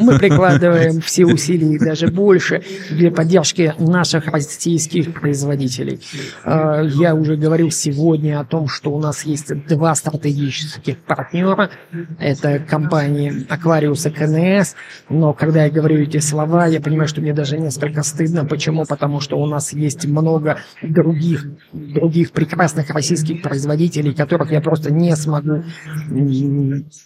Мы 0.00 0.18
прикладываем 0.18 1.00
все 1.04 1.26
усилия 1.26 1.74
и 1.74 1.78
даже 1.78 2.08
больше 2.08 2.62
для 2.90 3.10
поддержки 3.10 3.74
наших 3.78 4.26
российских 4.26 5.12
производителей. 5.14 6.00
А, 6.44 6.82
я 6.82 7.14
уже 7.14 7.36
говорил 7.36 7.70
сегодня 7.70 8.40
о 8.40 8.44
том, 8.44 8.68
что 8.68 8.90
у 8.90 9.00
нас 9.00 9.24
есть 9.24 9.52
два 9.66 9.94
стратегических 9.94 10.98
партнера. 10.98 11.70
Это 12.18 12.58
компании 12.58 13.46
Аквариуса 13.60 14.10
КНС, 14.10 14.74
но 15.08 15.34
когда 15.34 15.64
я 15.64 15.70
говорю 15.70 16.00
эти 16.00 16.18
слова, 16.18 16.66
я 16.66 16.80
понимаю, 16.80 17.08
что 17.08 17.20
мне 17.20 17.34
даже 17.34 17.58
несколько 17.58 18.02
стыдно. 18.02 18.44
Почему? 18.44 18.84
Потому 18.86 19.20
что 19.20 19.36
у 19.36 19.46
нас 19.46 19.72
есть 19.72 20.06
много 20.06 20.58
других, 20.82 21.46
других 21.72 22.32
прекрасных 22.32 22.90
российских 22.90 23.42
производителей, 23.42 24.14
которых 24.14 24.50
я 24.50 24.60
просто 24.60 24.92
не 24.92 25.14
смогу, 25.14 25.62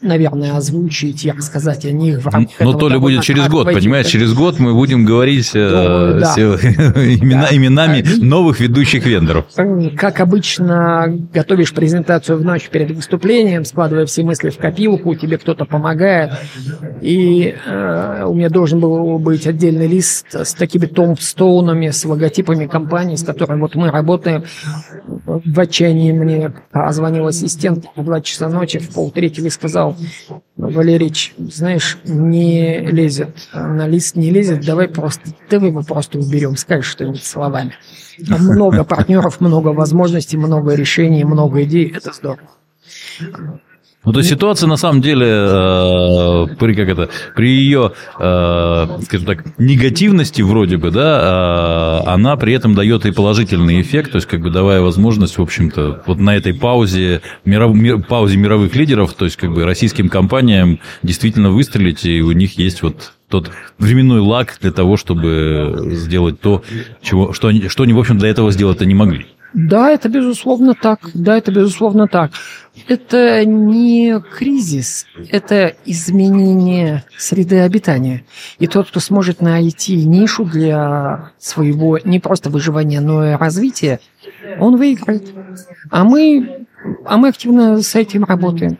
наверное, 0.00 0.56
озвучить 0.56 1.24
и 1.24 1.32
рассказать 1.32 1.84
о 1.84 1.90
них 1.90 2.20
в 2.20 2.28
рамках 2.28 2.60
Но 2.60 2.74
то 2.74 2.88
ли 2.88 2.98
будет 2.98 3.22
через 3.22 3.48
год, 3.48 3.66
понимаешь, 3.66 4.06
через 4.06 4.32
год 4.32 4.60
мы 4.60 4.74
будем 4.74 5.04
говорить 5.04 5.50
э, 5.54 6.20
да. 6.20 6.34
имена, 6.36 7.48
да. 7.50 7.56
именами 7.56 8.04
новых 8.20 8.60
ведущих 8.60 9.06
вендоров. 9.06 9.46
Как 9.96 10.20
обычно, 10.20 11.06
готовишь 11.32 11.72
презентацию 11.72 12.38
в 12.38 12.44
ночь 12.44 12.68
перед 12.68 12.92
выступлением, 12.92 13.64
складывая 13.64 14.06
все 14.06 14.22
мысли 14.22 14.50
в 14.50 14.58
копилку, 14.58 15.14
тебе 15.14 15.38
кто-то 15.38 15.64
помогает, 15.64 16.32
и 17.00 17.54
э, 17.64 18.24
у 18.24 18.34
меня 18.34 18.48
должен 18.48 18.80
был 18.80 19.18
быть 19.18 19.46
отдельный 19.46 19.86
лист 19.86 20.34
с 20.34 20.54
такими 20.54 20.86
томстоунами, 20.86 21.90
с 21.90 22.04
логотипами 22.04 22.66
компании, 22.66 23.16
с 23.16 23.22
которой 23.22 23.58
вот 23.58 23.74
мы 23.74 23.90
работаем. 23.90 24.44
В 25.26 25.60
отчаянии 25.60 26.12
мне 26.12 26.52
позвонил 26.70 27.26
ассистент 27.26 27.86
в 27.96 28.04
2 28.04 28.20
часа 28.20 28.48
ночи, 28.48 28.78
в 28.78 28.94
полтретьего 28.94 29.46
и 29.46 29.50
сказал, 29.50 29.96
Валерич, 30.56 31.34
знаешь, 31.38 31.98
не 32.04 32.80
лезет, 32.80 33.30
на 33.52 33.86
лист 33.86 34.16
не 34.16 34.30
лезет, 34.30 34.64
давай 34.64 34.88
просто, 34.88 35.30
давай 35.50 35.70
его 35.70 35.82
просто 35.82 36.18
уберем, 36.18 36.56
скажешь 36.56 36.90
что-нибудь 36.90 37.24
словами. 37.24 37.74
Много 38.18 38.84
партнеров, 38.84 39.40
много 39.40 39.68
возможностей, 39.68 40.36
много 40.36 40.74
решений, 40.74 41.24
много 41.24 41.64
идей, 41.64 41.92
это 41.94 42.12
здорово. 42.12 42.48
Ну, 44.04 44.12
то 44.12 44.18
есть 44.18 44.30
ситуация 44.30 44.68
на 44.68 44.76
самом 44.76 45.00
деле 45.00 45.26
э, 45.26 46.46
при 46.58 46.74
как 46.74 46.88
это 46.88 47.08
при 47.34 47.48
ее, 47.48 47.92
э, 48.18 48.86
скажем 49.02 49.26
так, 49.26 49.58
негативности 49.58 50.42
вроде 50.42 50.76
бы, 50.76 50.90
да, 50.90 52.02
э, 52.04 52.08
она 52.08 52.36
при 52.36 52.52
этом 52.52 52.74
дает 52.74 53.06
и 53.06 53.12
положительный 53.12 53.80
эффект, 53.80 54.12
то 54.12 54.16
есть 54.16 54.28
как 54.28 54.40
бы 54.40 54.50
давая 54.50 54.82
возможность, 54.82 55.38
в 55.38 55.42
общем-то, 55.42 56.02
вот 56.06 56.18
на 56.18 56.36
этой 56.36 56.52
паузе 56.52 57.22
миров, 57.44 57.74
мир, 57.74 58.02
паузе 58.02 58.36
мировых 58.36 58.74
лидеров, 58.74 59.14
то 59.14 59.24
есть 59.24 59.36
как 59.36 59.52
бы 59.52 59.64
российским 59.64 60.08
компаниям 60.10 60.80
действительно 61.02 61.50
выстрелить, 61.50 62.04
и 62.04 62.20
у 62.20 62.32
них 62.32 62.58
есть 62.58 62.82
вот 62.82 63.12
тот 63.28 63.50
временной 63.78 64.20
лак 64.20 64.58
для 64.60 64.70
того, 64.70 64.96
чтобы 64.96 65.88
сделать 65.92 66.40
то, 66.40 66.62
чего, 67.02 67.32
что, 67.32 67.48
они, 67.48 67.68
что 67.68 67.84
они, 67.84 67.92
в 67.92 67.98
общем, 67.98 68.18
до 68.18 68.26
этого 68.26 68.52
сделать-то 68.52 68.84
не 68.84 68.94
могли. 68.94 69.26
Да, 69.54 69.90
это 69.90 70.08
безусловно 70.08 70.74
так. 70.74 71.10
Да, 71.14 71.38
это 71.38 71.52
безусловно 71.52 72.08
так. 72.08 72.32
Это 72.88 73.44
не 73.44 74.20
кризис, 74.20 75.06
это 75.30 75.76
изменение 75.84 77.04
среды 77.16 77.60
обитания. 77.60 78.24
И 78.58 78.66
тот, 78.66 78.88
кто 78.88 78.98
сможет 78.98 79.40
найти 79.40 80.04
нишу 80.04 80.44
для 80.44 81.30
своего 81.38 81.98
не 81.98 82.18
просто 82.18 82.50
выживания, 82.50 83.00
но 83.00 83.24
и 83.24 83.34
развития, 83.34 84.00
он 84.58 84.76
выиграет. 84.76 85.32
А 85.88 86.02
мы, 86.02 86.66
а 87.04 87.16
мы 87.16 87.28
активно 87.28 87.80
с 87.80 87.94
этим 87.94 88.24
работаем. 88.24 88.78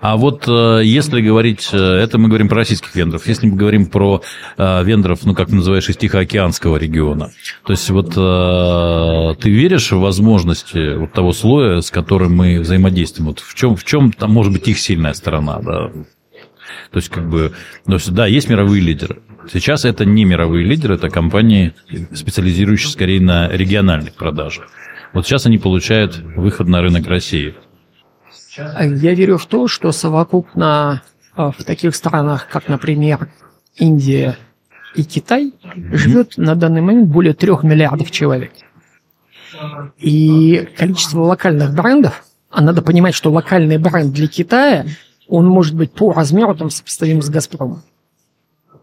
А 0.00 0.16
вот 0.16 0.44
э, 0.46 0.82
если 0.84 1.20
говорить, 1.20 1.70
э, 1.72 1.76
это 1.76 2.18
мы 2.18 2.28
говорим 2.28 2.48
про 2.48 2.58
российских 2.58 2.94
вендоров, 2.94 3.26
если 3.26 3.48
мы 3.48 3.56
говорим 3.56 3.86
про 3.86 4.22
э, 4.56 4.84
вендоров, 4.84 5.24
ну, 5.24 5.34
как 5.34 5.48
ты 5.48 5.56
называешь, 5.56 5.88
из 5.88 5.96
Тихоокеанского 5.96 6.76
региона, 6.76 7.30
то 7.64 7.72
есть 7.72 7.90
вот 7.90 8.14
ты 8.14 9.50
веришь 9.50 9.92
в 9.92 9.98
возможности 9.98 10.94
вот 10.96 11.12
того 11.12 11.32
слоя, 11.32 11.80
с 11.80 11.90
которым 11.90 12.36
мы 12.36 12.60
взаимодействуем? 12.60 13.28
Вот 13.28 13.40
в 13.40 13.54
чем, 13.54 13.76
в 13.76 13.84
чем 13.84 14.12
там 14.12 14.32
может 14.32 14.52
быть 14.52 14.68
их 14.68 14.78
сильная 14.78 15.14
сторона, 15.14 15.60
да? 15.60 15.90
То 16.90 16.98
есть, 16.98 17.08
как 17.08 17.28
бы, 17.28 17.52
то 17.84 17.94
есть, 17.94 18.12
да, 18.12 18.26
есть 18.26 18.48
мировые 18.48 18.82
лидеры. 18.82 19.22
Сейчас 19.52 19.84
это 19.84 20.04
не 20.04 20.24
мировые 20.24 20.64
лидеры, 20.64 20.94
это 20.94 21.10
компании, 21.10 21.74
специализирующиеся 22.12 22.92
скорее 22.92 23.20
на 23.20 23.48
региональных 23.48 24.14
продажах. 24.14 24.68
Вот 25.12 25.26
сейчас 25.26 25.46
они 25.46 25.58
получают 25.58 26.18
выход 26.36 26.68
на 26.68 26.82
рынок 26.82 27.06
России. 27.06 27.54
Я 28.56 29.14
верю 29.14 29.38
в 29.38 29.46
то, 29.46 29.68
что 29.68 29.92
совокупно 29.92 31.02
а, 31.34 31.50
в 31.50 31.64
таких 31.64 31.94
странах, 31.94 32.48
как, 32.50 32.68
например, 32.68 33.28
Индия 33.76 34.36
и 34.94 35.04
Китай, 35.04 35.52
живет 35.92 36.38
на 36.38 36.54
данный 36.54 36.80
момент 36.80 37.08
более 37.08 37.34
трех 37.34 37.62
миллиардов 37.62 38.10
человек. 38.10 38.52
И 39.98 40.68
количество 40.76 41.22
локальных 41.22 41.74
брендов, 41.74 42.24
а 42.50 42.62
надо 42.62 42.82
понимать, 42.82 43.14
что 43.14 43.30
локальный 43.30 43.78
бренд 43.78 44.12
для 44.12 44.28
Китая, 44.28 44.86
он 45.28 45.46
может 45.46 45.74
быть 45.74 45.92
по 45.92 46.12
размеру 46.12 46.54
там 46.54 46.70
сопоставим 46.70 47.22
с 47.22 47.28
Газпромом. 47.28 47.82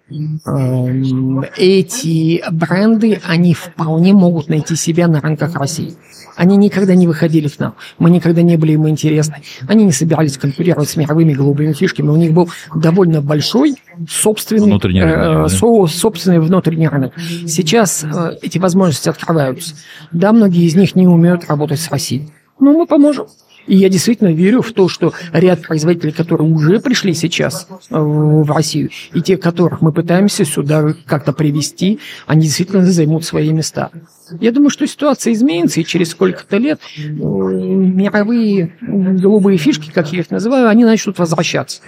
Эм, 0.10 1.46
эти 1.58 2.44
бренды, 2.52 3.22
они 3.26 3.54
вполне 3.54 4.14
могут 4.14 4.50
найти 4.50 4.76
себя 4.76 5.08
на 5.08 5.22
рынках 5.22 5.56
России. 5.56 5.94
Они 6.36 6.58
никогда 6.58 6.94
не 6.94 7.08
выходили 7.08 7.48
к 7.48 7.58
нам. 7.60 7.76
Мы 8.00 8.10
никогда 8.10 8.42
не 8.42 8.58
были 8.58 8.74
им 8.74 8.88
интересны. 8.90 9.38
Они 9.68 9.86
не 9.86 9.92
собирались 9.92 10.38
конкурировать 10.38 10.90
с 10.90 10.98
мировыми 10.98 11.34
голубыми 11.34 11.74
фишками. 11.74 12.10
У 12.10 12.16
них 12.16 12.34
был 12.34 12.50
довольно 12.76 13.22
большой 13.22 13.76
собственный, 14.10 14.66
внутренний 14.66 15.04
рынок, 15.04 15.52
э, 15.52 15.58
да? 15.60 15.88
собственный 15.88 16.40
внутренний 16.40 16.88
рынок. 16.88 17.14
Сейчас 17.48 18.04
э, 18.04 18.38
эти 18.42 18.58
возможности 18.58 19.10
открываются. 19.10 19.76
Да, 20.12 20.34
многие 20.34 20.66
из 20.66 20.76
них 20.76 20.96
не 20.96 21.08
умеют 21.08 21.46
работать 21.48 21.80
с 21.80 21.90
Россией. 21.90 22.30
Но 22.60 22.74
мы 22.74 22.88
поможем. 22.88 23.28
И 23.68 23.76
я 23.76 23.90
действительно 23.90 24.34
верю 24.34 24.62
в 24.62 24.72
то, 24.74 24.90
что 24.90 25.14
ряд 25.32 25.62
производителей, 25.62 26.12
которые 26.12 26.50
уже 26.50 26.80
пришли 26.80 27.14
сейчас 27.14 27.68
в 27.90 28.52
Россию, 28.52 28.90
и 29.14 29.22
те, 29.22 29.38
которых 29.38 29.82
мы 29.82 29.92
пытаемся 29.92 30.46
сюда 30.46 30.94
как-то 31.06 31.34
привести, 31.34 32.00
они 32.28 32.44
действительно 32.44 32.86
займут 32.86 33.26
свои 33.26 33.52
места. 33.52 33.92
Я 34.40 34.52
думаю, 34.52 34.70
что 34.70 34.88
ситуация 34.88 35.34
изменится, 35.34 35.80
и 35.80 35.86
через 35.86 36.12
сколько-то 36.12 36.58
лет 36.58 36.80
э, 36.98 37.02
мировые 37.02 38.76
голубые 38.82 39.58
фишки, 39.58 39.92
как 39.92 40.12
я 40.14 40.20
их 40.20 40.32
называю, 40.32 40.70
они 40.70 40.86
начнут 40.86 41.20
возвращаться. 41.20 41.82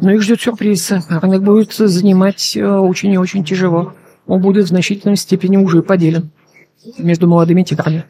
Но 0.00 0.12
их 0.12 0.22
ждет 0.22 0.40
сюрприз. 0.40 0.92
Рынок 1.08 1.42
будет 1.42 1.72
занимать 1.72 2.56
э, 2.56 2.64
очень 2.64 3.12
и 3.12 3.18
очень 3.18 3.44
тяжело. 3.44 3.92
Он 4.26 4.40
будет 4.40 4.66
в 4.66 4.68
значительной 4.68 5.16
степени 5.16 5.56
уже 5.56 5.82
поделен 5.82 6.30
между 6.98 7.26
молодыми 7.26 7.62
тиграми. 7.62 8.04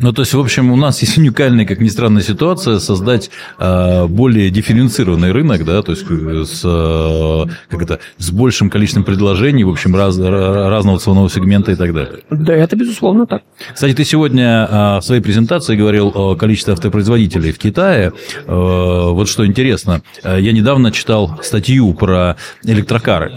Ну, 0.00 0.12
то 0.12 0.22
есть, 0.22 0.34
в 0.34 0.40
общем, 0.40 0.72
у 0.72 0.76
нас 0.76 1.00
есть 1.02 1.18
уникальная, 1.18 1.66
как 1.66 1.80
ни 1.80 1.88
странная 1.88 2.22
ситуация, 2.22 2.78
создать 2.78 3.30
э, 3.58 4.06
более 4.06 4.50
дифференцированный 4.50 5.32
рынок, 5.32 5.64
да, 5.64 5.82
то 5.82 5.92
есть 5.92 6.04
э, 6.08 6.44
с, 6.46 6.62
э, 6.64 7.50
как 7.68 7.82
это, 7.82 8.00
с 8.18 8.30
большим 8.30 8.70
количеством 8.70 9.04
предложений, 9.04 9.64
в 9.64 9.70
общем, 9.70 9.94
раз, 9.94 10.18
разного 10.18 10.98
ценового 10.98 11.30
сегмента 11.30 11.72
и 11.72 11.76
так 11.76 11.92
далее. 11.92 12.20
Да, 12.30 12.54
это 12.54 12.76
безусловно 12.76 13.26
так. 13.26 13.42
Кстати, 13.72 13.94
ты 13.94 14.04
сегодня 14.04 14.68
э, 14.70 14.98
в 14.98 15.02
своей 15.02 15.20
презентации 15.20 15.76
говорил 15.76 16.12
о 16.14 16.34
количестве 16.34 16.72
автопроизводителей 16.72 17.52
в 17.52 17.58
Китае. 17.58 18.12
Э, 18.46 19.10
вот 19.10 19.28
что 19.28 19.46
интересно, 19.46 20.02
я 20.24 20.52
недавно 20.52 20.92
читал 20.92 21.38
статью 21.42 21.92
про 21.94 22.36
электрокары. 22.64 23.32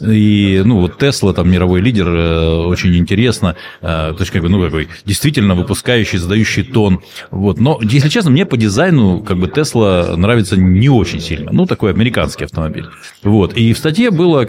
И, 0.00 0.62
ну, 0.64 0.80
вот 0.80 0.98
Тесла, 0.98 1.32
там, 1.32 1.50
мировой 1.50 1.80
лидер, 1.80 2.08
э, 2.08 2.64
очень 2.66 2.96
интересно. 2.96 3.56
Э, 3.80 4.12
то 4.12 4.16
есть, 4.20 4.30
как 4.30 4.42
бы, 4.42 4.48
ну, 4.48 4.62
какой, 4.62 4.88
действительно 5.04 5.54
выпускающий, 5.92 6.18
задающий 6.18 6.62
тон. 6.64 7.00
Вот. 7.30 7.58
Но, 7.58 7.78
если 7.82 8.08
честно, 8.08 8.30
мне 8.30 8.46
по 8.46 8.56
дизайну, 8.56 9.20
как 9.20 9.38
бы, 9.38 9.48
Тесла 9.48 10.16
нравится 10.16 10.56
не 10.56 10.88
очень 10.88 11.20
сильно. 11.20 11.50
Ну, 11.52 11.66
такой 11.66 11.92
американский 11.92 12.44
автомобиль. 12.44 12.86
Вот. 13.22 13.54
И 13.54 13.72
в 13.72 13.78
статье 13.78 14.10
было, 14.10 14.44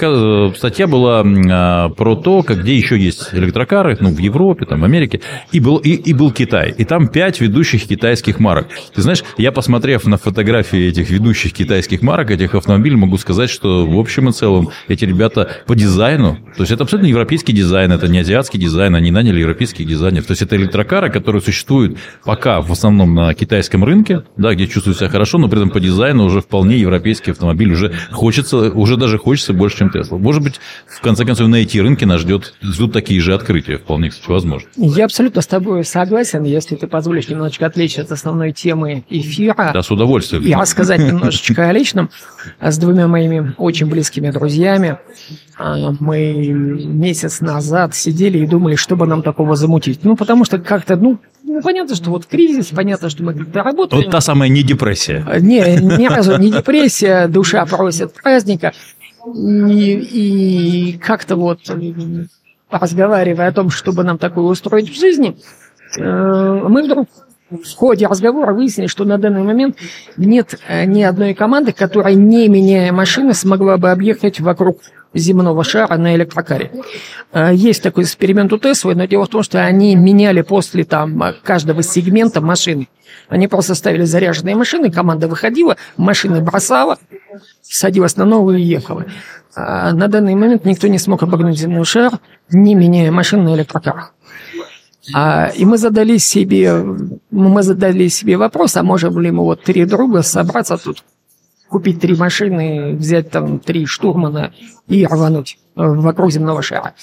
статья 0.55 0.87
была 0.87 1.23
э, 1.23 1.89
про 1.93 2.15
то, 2.15 2.43
как, 2.43 2.61
где 2.61 2.75
еще 2.75 2.97
есть 2.97 3.29
электрокары, 3.33 3.97
ну, 3.99 4.09
в 4.09 4.17
Европе, 4.17 4.65
там, 4.65 4.81
в 4.81 4.83
Америке. 4.85 5.21
И 5.51 5.59
был, 5.59 5.77
и, 5.77 5.91
и 5.91 6.13
был 6.13 6.31
Китай. 6.31 6.73
И 6.77 6.85
там 6.85 7.07
пять 7.07 7.41
ведущих 7.41 7.87
китайских 7.87 8.39
марок. 8.39 8.67
Ты 8.93 9.01
знаешь, 9.01 9.23
я, 9.37 9.51
посмотрев 9.51 10.05
на 10.05 10.17
фотографии 10.17 10.87
этих 10.87 11.09
ведущих 11.09 11.53
китайских 11.53 12.01
марок, 12.01 12.31
этих 12.31 12.55
автомобилей, 12.55 12.95
могу 12.95 13.17
сказать, 13.17 13.49
что, 13.49 13.85
в 13.85 13.99
общем 13.99 14.29
и 14.29 14.31
целом, 14.31 14.69
эти 14.87 15.05
ребята 15.05 15.57
по 15.67 15.75
дизайну, 15.75 16.37
то 16.55 16.61
есть 16.61 16.71
это 16.71 16.83
абсолютно 16.83 17.07
европейский 17.07 17.53
дизайн, 17.53 17.91
это 17.91 18.07
не 18.07 18.19
азиатский 18.19 18.59
дизайн, 18.59 18.95
они 18.95 19.11
наняли 19.11 19.39
европейских 19.39 19.87
дизайнеров. 19.87 20.25
То 20.27 20.31
есть 20.31 20.41
это 20.41 20.55
электрокары, 20.55 21.11
которые 21.23 21.41
существуют 21.41 21.97
пока 22.25 22.61
в 22.61 22.69
основном 22.69 23.15
на 23.15 23.33
китайском 23.33 23.85
рынке, 23.85 24.23
да, 24.35 24.53
где 24.53 24.67
чувствуют 24.67 24.97
себя 24.97 25.07
хорошо, 25.07 25.37
но 25.37 25.47
при 25.47 25.59
этом 25.59 25.69
по 25.69 25.79
дизайну 25.79 26.25
уже 26.25 26.41
вполне 26.41 26.77
европейский 26.77 27.31
автомобиль, 27.31 27.71
уже 27.71 27.93
хочется, 28.11 28.57
уже 28.57 28.97
даже 28.97 29.17
хочется 29.17 29.53
больше, 29.53 29.77
чем 29.77 29.89
Тесла. 29.89 30.17
Может 30.17 30.43
быть, 30.43 30.59
в 30.85 30.99
конце 30.99 31.23
концов, 31.23 31.47
на 31.47 31.55
эти 31.55 31.77
рынки 31.77 32.03
нас 32.03 32.19
ждет, 32.19 32.53
ждут 32.61 32.91
такие 32.91 33.21
же 33.21 33.33
открытия, 33.33 33.77
вполне, 33.77 34.09
кстати, 34.09 34.29
возможно. 34.29 34.67
Я 34.75 35.05
абсолютно 35.05 35.41
с 35.41 35.47
тобой 35.47 35.85
согласен, 35.85 36.43
если 36.43 36.75
ты 36.75 36.87
позволишь 36.87 37.29
немножечко 37.29 37.65
отвлечься 37.65 38.01
от 38.01 38.11
основной 38.11 38.51
темы 38.51 39.05
эфира. 39.09 39.71
Да, 39.73 39.81
с 39.81 39.89
удовольствием. 39.89 40.43
И 40.43 40.53
рассказать 40.53 40.99
немножечко 40.99 41.69
о 41.69 41.71
личном 41.71 42.09
с 42.59 42.77
двумя 42.77 43.07
моими 43.07 43.53
очень 43.57 43.87
близкими 43.87 44.29
друзьями. 44.29 44.97
А, 45.55 45.93
мы 45.99 46.33
месяц 46.33 47.41
назад 47.41 47.95
сидели 47.95 48.39
и 48.39 48.47
думали, 48.47 48.75
что 48.75 48.95
бы 48.95 49.05
нам 49.05 49.21
такого 49.21 49.55
замутить. 49.55 49.99
Ну, 50.03 50.15
потому 50.15 50.45
что 50.45 50.57
как-то, 50.57 50.95
ну, 50.95 51.12
ну, 51.43 51.61
понятно, 51.61 51.95
что 51.95 52.09
вот 52.09 52.25
кризис, 52.25 52.67
понятно, 52.67 53.09
что 53.09 53.23
мы 53.23 53.33
как-то 53.33 53.63
работаем. 53.63 54.03
Вот 54.03 54.11
та 54.11 54.21
самая 54.21 54.49
не 54.49 54.63
депрессия. 54.63 55.25
А, 55.27 55.39
не, 55.39 55.59
ни 55.59 56.07
разу 56.07 56.37
не 56.37 56.51
депрессия, 56.51 57.27
душа 57.27 57.65
просит 57.65 58.13
праздника. 58.13 58.73
И, 59.35 60.91
и 60.93 60.97
как-то 60.97 61.35
вот 61.35 61.59
разговаривая 62.69 63.49
о 63.49 63.51
том, 63.51 63.69
чтобы 63.69 64.03
нам 64.03 64.17
такое 64.17 64.45
устроить 64.45 64.89
в 64.89 64.99
жизни, 64.99 65.37
э, 65.97 66.01
мы 66.01 66.83
вдруг 66.83 67.07
в 67.49 67.75
ходе 67.75 68.07
разговора 68.07 68.53
выяснили, 68.53 68.87
что 68.87 69.05
на 69.05 69.17
данный 69.17 69.43
момент 69.43 69.77
нет 70.17 70.59
э, 70.67 70.85
ни 70.85 71.03
одной 71.03 71.33
команды, 71.33 71.71
которая, 71.71 72.15
не 72.15 72.47
меняя 72.47 72.91
машины, 72.91 73.33
смогла 73.33 73.77
бы 73.77 73.91
объехать 73.91 74.39
вокруг 74.39 74.79
земного 75.13 75.63
шара 75.63 75.97
на 75.97 76.15
электрокаре. 76.15 76.71
Э, 77.31 77.51
есть 77.53 77.83
такой 77.83 78.03
эксперимент 78.03 78.51
у 78.53 78.57
Теслы, 78.57 78.95
но 78.95 79.05
дело 79.05 79.25
в 79.25 79.29
том, 79.29 79.43
что 79.43 79.63
они 79.63 79.95
меняли 79.95 80.41
после 80.41 80.83
там, 80.83 81.21
каждого 81.43 81.83
сегмента 81.83 82.41
машины. 82.41 82.87
Они 83.29 83.47
просто 83.47 83.75
ставили 83.75 84.03
заряженные 84.03 84.55
машины, 84.55 84.91
команда 84.91 85.27
выходила, 85.27 85.77
машины 85.97 86.41
бросала, 86.41 86.97
садилась 87.61 88.17
на 88.17 88.25
новую 88.25 88.57
и 88.57 88.63
ехала. 88.63 89.05
А 89.55 89.93
на 89.93 90.07
данный 90.07 90.35
момент 90.35 90.65
никто 90.65 90.87
не 90.87 90.97
смог 90.97 91.23
обогнуть 91.23 91.57
земной 91.57 91.85
шар, 91.85 92.13
не 92.49 92.75
меняя 92.75 93.11
машин 93.11 93.43
на 93.43 93.55
электрокарах. 93.55 94.13
А, 95.13 95.51
и 95.55 95.65
мы 95.65 95.77
задали 95.77 96.17
себе, 96.17 96.81
мы 97.29 97.63
задали 97.63 98.07
себе 98.07 98.37
вопрос, 98.37 98.77
а 98.77 98.83
можем 98.83 99.19
ли 99.19 99.31
мы 99.31 99.43
вот 99.43 99.63
три 99.63 99.85
друга 99.85 100.21
собраться 100.21 100.77
тут, 100.77 101.03
купить 101.73 101.99
три 101.99 102.15
машины, 102.15 102.93
взять 102.93 103.31
там 103.31 103.57
три 103.57 103.87
штурмана 103.87 104.53
и 104.87 105.07
рвануть 105.07 105.57
вокруг 105.75 106.31
земного 106.31 106.61
шара. 106.61 106.93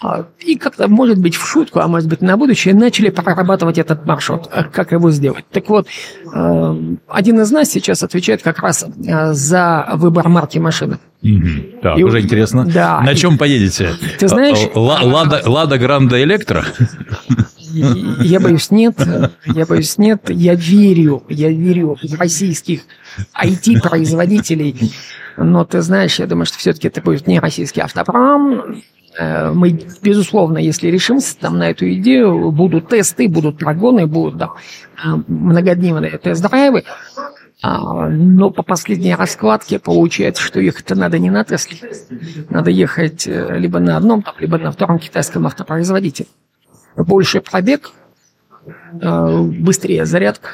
А, 0.00 0.24
и 0.38 0.54
как-то, 0.54 0.86
может 0.86 1.18
быть, 1.18 1.34
в 1.34 1.44
шутку, 1.44 1.80
а 1.80 1.88
может 1.88 2.08
быть, 2.08 2.20
на 2.20 2.36
будущее, 2.36 2.74
начали 2.74 3.10
прорабатывать 3.10 3.76
этот 3.76 4.06
маршрут, 4.06 4.48
а 4.52 4.62
как 4.62 4.92
его 4.92 5.10
сделать. 5.10 5.46
Так 5.50 5.68
вот, 5.68 5.88
э, 6.32 6.74
один 7.08 7.40
из 7.40 7.50
нас 7.50 7.68
сейчас 7.70 8.04
отвечает 8.04 8.42
как 8.44 8.60
раз 8.60 8.84
э, 8.84 9.32
за 9.32 9.88
выбор 9.94 10.28
марки 10.28 10.58
машины. 10.58 11.00
Угу. 11.24 11.80
Так, 11.82 11.98
и, 11.98 12.04
уже 12.04 12.20
интересно. 12.20 12.64
Да. 12.64 13.00
На 13.00 13.16
чем 13.16 13.36
поедете? 13.36 13.90
Ты 14.20 14.28
знаешь... 14.28 14.58
Лада, 14.76 15.42
Лада 15.44 15.76
Гранда 15.76 16.22
Электро? 16.22 16.64
Я 18.22 18.40
боюсь, 18.40 18.70
нет. 18.70 18.96
Я 19.46 19.66
боюсь, 19.66 19.98
нет. 19.98 20.30
Я 20.30 20.54
верю, 20.54 21.22
я 21.28 21.50
верю 21.50 21.96
в 22.00 22.14
российских 22.18 22.82
IT-производителей. 23.40 24.92
Но 25.36 25.64
ты 25.64 25.82
знаешь, 25.82 26.18
я 26.18 26.26
думаю, 26.26 26.46
что 26.46 26.58
все-таки 26.58 26.88
это 26.88 27.00
будет 27.00 27.26
не 27.26 27.38
российский 27.40 27.80
автопром. 27.80 28.82
Э, 29.18 29.52
мы, 29.52 29.80
безусловно, 30.02 30.58
если 30.58 30.88
решимся 30.88 31.36
там 31.38 31.58
на 31.58 31.70
эту 31.70 31.90
идею, 31.94 32.50
будут 32.50 32.88
тесты, 32.88 33.28
будут 33.28 33.58
прогоны, 33.58 34.06
будут 34.06 34.36
да, 34.36 34.50
многодневные 35.26 36.18
тест-драйвы. 36.18 36.84
А, 37.60 38.08
но 38.08 38.50
по 38.50 38.62
последней 38.62 39.16
раскладке 39.16 39.80
получается, 39.80 40.42
что 40.42 40.60
ехать-то 40.60 40.94
надо 40.94 41.18
не 41.18 41.30
на 41.30 41.44
Тесле. 41.44 41.78
Надо 42.50 42.70
ехать 42.70 43.26
э, 43.26 43.58
либо 43.58 43.80
на 43.80 43.96
одном, 43.96 44.24
либо 44.38 44.58
на 44.58 44.70
втором 44.70 45.00
китайском 45.00 45.46
автопроизводителе. 45.46 46.28
Больше 46.98 47.40
пробег, 47.40 47.92
быстрее 48.92 50.04
зарядка, 50.04 50.50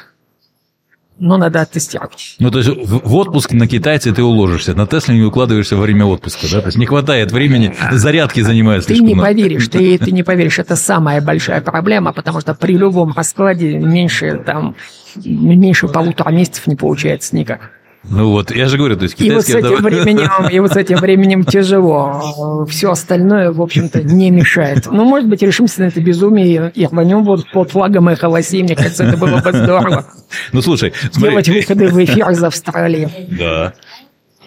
но 1.17 1.37
надо 1.37 1.61
оттестировать. 1.61 2.35
Ну, 2.39 2.51
то 2.51 2.59
есть 2.59 2.69
в 2.69 3.15
отпуск 3.15 3.51
на 3.51 3.67
китайце 3.67 4.13
ты 4.13 4.21
уложишься, 4.21 4.75
на 4.75 4.85
Тесле 4.85 5.15
не 5.15 5.23
укладываешься 5.23 5.75
во 5.75 5.81
время 5.81 6.05
отпуска, 6.05 6.47
да? 6.51 6.61
То 6.61 6.67
есть 6.67 6.77
не 6.77 6.85
хватает 6.85 7.31
времени, 7.31 7.73
зарядки 7.91 8.41
занимаются. 8.41 8.93
Ты 8.93 8.99
не 8.99 9.15
поверишь, 9.15 9.67
ты, 9.69 9.97
ты 9.97 10.11
не 10.11 10.23
поверишь, 10.23 10.59
это 10.59 10.75
самая 10.75 11.21
большая 11.21 11.61
проблема, 11.61 12.13
потому 12.13 12.41
что 12.41 12.53
при 12.53 12.77
любом 12.77 13.13
раскладе 13.13 13.77
меньше, 13.79 14.41
там, 14.45 14.75
меньше 15.23 15.87
полутора 15.87 16.31
месяцев 16.31 16.67
не 16.67 16.75
получается 16.75 17.35
никак. 17.35 17.71
Ну 18.09 18.31
вот, 18.31 18.51
я 18.51 18.67
же 18.67 18.77
говорю, 18.77 18.97
то 18.97 19.03
есть 19.03 19.15
китайский... 19.15 19.53
И 19.53 19.55
вот 19.55 19.63
с 19.63 19.67
этим, 19.67 19.83
временем, 19.83 20.49
и 20.49 20.59
вот 20.59 20.73
с 20.73 20.75
этим 20.75 20.97
временем 20.97 21.43
тяжело. 21.43 22.65
Все 22.69 22.91
остальное, 22.91 23.51
в 23.51 23.61
общем-то, 23.61 24.03
не 24.03 24.29
мешает. 24.31 24.85
Ну, 24.85 25.05
может 25.05 25.27
быть, 25.27 25.41
решимся 25.41 25.81
на 25.81 25.85
это 25.85 26.01
безумие 26.01 26.71
и 26.75 26.85
рванем 26.85 27.23
вот 27.23 27.49
под 27.51 27.71
флагом 27.71 28.09
эхо 28.09 28.29
Лоси. 28.29 28.61
Мне 28.61 28.75
кажется, 28.75 29.05
это 29.05 29.17
было 29.17 29.37
бы 29.37 29.51
здорово. 29.51 30.05
Ну, 30.51 30.61
слушай, 30.61 30.93
смотри. 31.11 31.31
Делать 31.31 31.49
выходы 31.49 31.87
в 31.87 32.03
эфир 32.03 32.29
из 32.29 32.43
Австралии. 32.43 33.09
Да. 33.31 33.73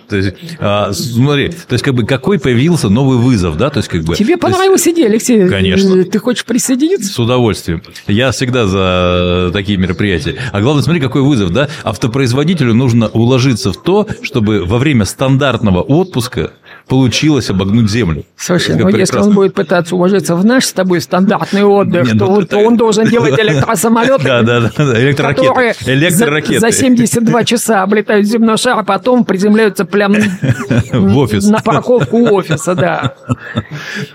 То 0.09 0.17
есть, 0.17 0.37
а, 0.59 0.93
смотри, 0.93 1.49
то 1.49 1.75
есть, 1.75 1.85
как 1.85 1.95
бы, 1.95 2.05
какой 2.05 2.39
появился 2.39 2.89
новый 2.89 3.19
вызов, 3.19 3.57
да? 3.57 3.71
То 3.71 3.79
есть, 3.79 3.89
как 3.89 4.03
бы... 4.05 4.17
Тебе 4.17 4.37
понравилась 4.37 4.87
идея, 4.89 5.07
Алексей? 5.07 5.49
Конечно. 5.49 6.05
Ты 6.05 6.19
хочешь 6.19 6.45
присоединиться? 6.45 7.13
С 7.13 7.19
удовольствием. 7.19 7.83
Я 8.07 8.31
всегда 8.31 8.67
за 8.67 9.51
такие 9.53 9.79
мероприятия. 9.79 10.37
А 10.53 10.61
главное, 10.61 10.83
смотри, 10.83 11.01
какой 11.01 11.23
вызов, 11.23 11.53
да? 11.53 11.69
Автопроизводителю 11.85 12.75
нужно 12.75 13.09
уложиться 13.09 13.73
в 13.73 13.83
то, 13.83 14.07
чтобы 14.23 14.65
во 14.65 14.79
время 14.79 15.05
стандартного 15.05 15.83
отпуска 15.83 16.53
получилось 16.89 17.51
обогнуть 17.51 17.91
Землю. 17.91 18.25
Слушай, 18.37 18.77
ну 18.77 18.87
прекрасно. 18.87 18.99
если 18.99 19.19
он 19.19 19.35
будет 19.35 19.55
пытаться 19.55 19.95
уложиться 19.95 20.35
в 20.35 20.45
наш 20.45 20.65
с 20.65 20.73
тобой 20.73 21.01
стандартный 21.01 21.63
отдых, 21.63 22.13
Не, 22.13 22.19
то, 22.19 22.27
ну, 22.27 22.45
то 22.45 22.59
он 22.59 22.77
должен 22.77 23.05
делать 23.09 23.39
электросамолеты, 23.39 24.25
да, 24.25 24.43
да, 24.43 24.61
да, 24.61 25.01
электроракеты, 25.01 25.75
электроракеты. 25.93 26.61
За, 26.61 26.71
за 26.71 26.73
72 26.73 27.45
часа 27.45 27.83
облетают 27.83 28.27
земной 28.27 28.57
шар, 28.57 28.79
а 28.79 28.83
потом 28.83 29.25
приземляются 29.25 29.85
прям 29.85 30.15
в 30.93 31.19
офис. 31.19 31.47
на 31.47 31.61
парковку 31.61 32.31
офиса, 32.31 32.75
да. 32.75 33.15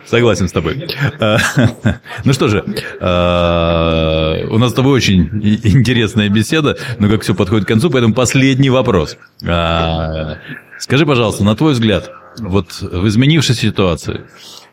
Согласен 0.06 0.50
с 0.50 0.52
тобой. 0.52 0.88
Ну 2.26 2.34
что 2.34 2.48
же, 2.48 2.64
а, 3.00 4.46
у 4.50 4.58
нас 4.58 4.72
с 4.72 4.74
тобой 4.74 4.94
очень 4.94 5.30
интересная 5.64 6.30
беседа, 6.30 6.78
но 7.00 7.10
как 7.10 7.22
все 7.22 7.36
подходит 7.36 7.66
к 7.66 7.68
концу, 7.68 7.90
поэтому 7.90 8.14
последний 8.14 8.70
вопрос. 8.70 9.18
А, 9.46 10.38
скажи, 10.80 11.06
пожалуйста, 11.06 11.44
на 11.44 11.56
твой 11.56 11.74
взгляд, 11.74 12.12
вот 12.40 12.82
в 12.82 13.08
изменившейся 13.08 13.62
ситуации, 13.62 14.22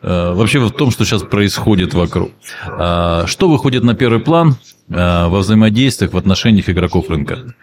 э, 0.02 0.32
вообще 0.32 0.60
в 0.60 0.70
том, 0.70 0.90
что 0.90 1.04
сейчас 1.04 1.22
происходит 1.22 1.94
вокруг, 1.94 2.32
э, 2.66 3.24
что 3.26 3.48
выходит 3.48 3.84
на 3.84 3.94
первый 3.94 4.20
план 4.20 4.56
э, 4.88 4.94
во 4.94 5.38
взаимодействиях 5.38 6.12
в 6.12 6.16
отношениях 6.16 6.68
игроков 6.68 7.10
рынка? 7.10 7.54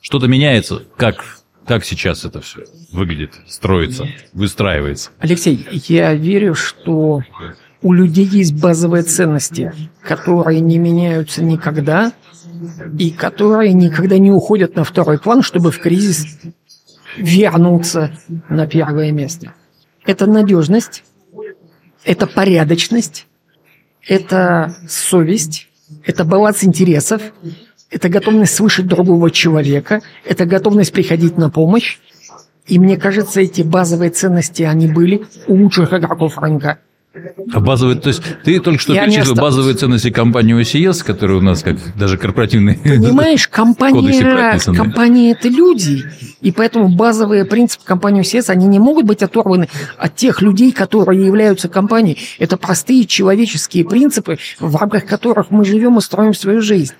Что-то 0.00 0.28
меняется? 0.28 0.82
Как, 0.96 1.24
как 1.66 1.84
сейчас 1.84 2.24
это 2.24 2.40
все 2.40 2.64
выглядит, 2.92 3.32
строится, 3.48 4.06
выстраивается? 4.32 5.10
Алексей, 5.18 5.66
я 5.88 6.14
верю, 6.14 6.54
что 6.54 7.22
у 7.82 7.92
людей 7.92 8.26
есть 8.26 8.54
базовые 8.60 9.02
ценности, 9.02 9.72
которые 10.02 10.60
не 10.60 10.78
меняются 10.78 11.42
никогда 11.42 12.12
и 12.98 13.10
которые 13.10 13.72
никогда 13.72 14.18
не 14.18 14.30
уходят 14.30 14.76
на 14.76 14.84
второй 14.84 15.18
план, 15.18 15.42
чтобы 15.42 15.70
в 15.70 15.78
кризис 15.78 16.38
вернуться 17.16 18.12
на 18.48 18.66
первое 18.66 19.12
место. 19.12 19.54
Это 20.04 20.26
надежность, 20.26 21.04
это 22.04 22.26
порядочность, 22.26 23.26
это 24.06 24.74
совесть, 24.88 25.68
это 26.04 26.24
баланс 26.24 26.64
интересов, 26.64 27.22
это 27.90 28.08
готовность 28.08 28.54
слышать 28.54 28.86
другого 28.86 29.30
человека, 29.30 30.02
это 30.24 30.46
готовность 30.46 30.92
приходить 30.92 31.36
на 31.38 31.50
помощь. 31.50 31.98
И 32.66 32.78
мне 32.78 32.96
кажется, 32.96 33.40
эти 33.40 33.62
базовые 33.62 34.10
ценности, 34.10 34.62
они 34.62 34.88
были 34.88 35.26
у 35.46 35.54
лучших 35.54 35.92
игроков 35.92 36.38
рынка. 36.38 36.80
А 37.52 37.60
базовые, 37.60 37.98
то 37.98 38.08
есть 38.08 38.22
ты 38.44 38.60
только 38.60 38.80
что 38.80 38.94
перечислил 38.94 39.34
базовые 39.34 39.74
ценности 39.74 40.10
компании 40.10 40.58
OCS, 40.60 41.04
которые 41.04 41.38
у 41.38 41.42
нас 41.42 41.62
как 41.62 41.76
даже 41.96 42.18
корпоративные 42.18 42.76
Понимаешь, 42.76 43.48
компания, 43.48 44.58
компания 44.74 45.32
это 45.32 45.48
люди, 45.48 46.04
и 46.40 46.52
поэтому 46.52 46.88
базовые 46.88 47.44
принципы 47.44 47.84
компании 47.84 48.22
OCS, 48.22 48.50
они 48.50 48.66
не 48.66 48.78
могут 48.78 49.06
быть 49.06 49.22
оторваны 49.22 49.68
от 49.96 50.16
тех 50.16 50.42
людей, 50.42 50.72
которые 50.72 51.24
являются 51.24 51.68
компанией. 51.68 52.18
Это 52.38 52.56
простые 52.56 53.06
человеческие 53.06 53.84
принципы, 53.84 54.38
в 54.58 54.76
рамках 54.76 55.06
которых 55.06 55.50
мы 55.50 55.64
живем 55.64 55.98
и 55.98 56.00
строим 56.00 56.34
свою 56.34 56.60
жизнь. 56.60 56.94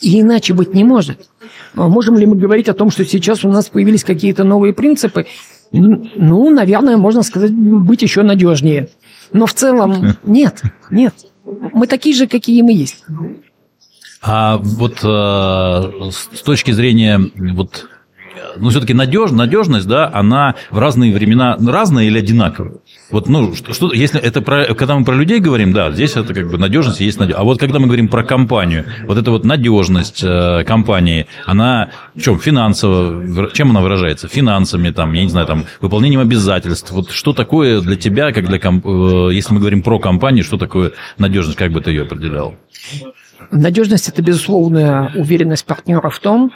И 0.00 0.20
иначе 0.20 0.52
быть 0.52 0.74
не 0.74 0.84
может. 0.84 1.28
А 1.74 1.88
можем 1.88 2.18
ли 2.18 2.26
мы 2.26 2.36
говорить 2.36 2.68
о 2.68 2.74
том, 2.74 2.90
что 2.90 3.04
сейчас 3.04 3.44
у 3.44 3.48
нас 3.48 3.68
появились 3.68 4.04
какие-то 4.04 4.44
новые 4.44 4.72
принципы? 4.72 5.26
Ну, 5.70 6.50
наверное, 6.50 6.98
можно 6.98 7.22
сказать, 7.22 7.50
быть 7.50 8.02
еще 8.02 8.22
надежнее. 8.22 8.88
Но 9.32 9.46
в 9.46 9.54
целом 9.54 10.16
нет, 10.24 10.62
нет. 10.90 11.14
Мы 11.44 11.86
такие 11.86 12.14
же, 12.14 12.26
какие 12.26 12.62
мы 12.62 12.72
есть. 12.72 13.04
А 14.20 14.58
вот 14.58 15.00
э, 15.02 16.10
с 16.12 16.42
точки 16.42 16.70
зрения 16.70 17.20
вот 17.34 17.88
ну, 18.56 18.70
все-таки 18.70 18.94
надеж, 18.94 19.30
надежность, 19.30 19.86
да, 19.86 20.10
она 20.12 20.54
в 20.70 20.78
разные 20.78 21.12
времена 21.12 21.56
разная 21.58 22.04
или 22.04 22.18
одинаковая? 22.18 22.76
Вот, 23.10 23.28
ну, 23.28 23.54
что, 23.54 23.72
что 23.72 23.92
если 23.92 24.20
это 24.20 24.40
про, 24.40 24.74
когда 24.74 24.96
мы 24.96 25.04
про 25.04 25.14
людей 25.14 25.40
говорим, 25.40 25.72
да, 25.72 25.90
здесь 25.90 26.16
это 26.16 26.32
как 26.34 26.50
бы 26.50 26.58
надежность 26.58 27.00
есть 27.00 27.18
надежность. 27.18 27.40
А 27.40 27.44
вот 27.44 27.58
когда 27.58 27.78
мы 27.78 27.86
говорим 27.86 28.08
про 28.08 28.24
компанию, 28.24 28.86
вот 29.06 29.18
эта 29.18 29.30
вот 29.30 29.44
надежность 29.44 30.22
э, 30.22 30.64
компании, 30.64 31.26
она 31.46 31.90
в 32.14 32.20
чем 32.20 32.38
финансово, 32.38 33.50
чем 33.52 33.70
она 33.70 33.80
выражается? 33.80 34.28
Финансами, 34.28 34.90
там, 34.90 35.12
я 35.12 35.22
не 35.22 35.30
знаю, 35.30 35.46
там, 35.46 35.64
выполнением 35.80 36.20
обязательств. 36.20 36.90
Вот 36.92 37.10
что 37.10 37.32
такое 37.32 37.80
для 37.80 37.96
тебя, 37.96 38.32
как 38.32 38.46
для 38.48 38.58
комп... 38.58 38.86
Э, 38.86 39.30
если 39.32 39.54
мы 39.54 39.60
говорим 39.60 39.82
про 39.82 39.98
компанию, 39.98 40.44
что 40.44 40.56
такое 40.56 40.92
надежность, 41.18 41.58
как 41.58 41.72
бы 41.72 41.80
ты 41.80 41.90
ее 41.90 42.02
определял? 42.02 42.54
Надежность– 43.50 44.08
это 44.08 44.22
безусловная 44.22 45.12
уверенность 45.14 45.66
партнера 45.66 46.08
в 46.08 46.18
том, 46.20 46.52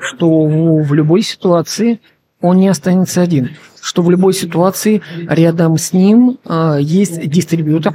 что 0.00 0.46
в 0.46 0.94
любой 0.94 1.22
ситуации 1.22 2.00
он 2.40 2.58
не 2.58 2.68
останется 2.68 3.22
один, 3.22 3.50
что 3.80 4.02
в 4.02 4.10
любой 4.10 4.34
ситуации 4.34 5.02
рядом 5.28 5.78
с 5.78 5.92
ним 5.92 6.38
э, 6.44 6.78
есть 6.80 7.28
дистрибьютор, 7.28 7.94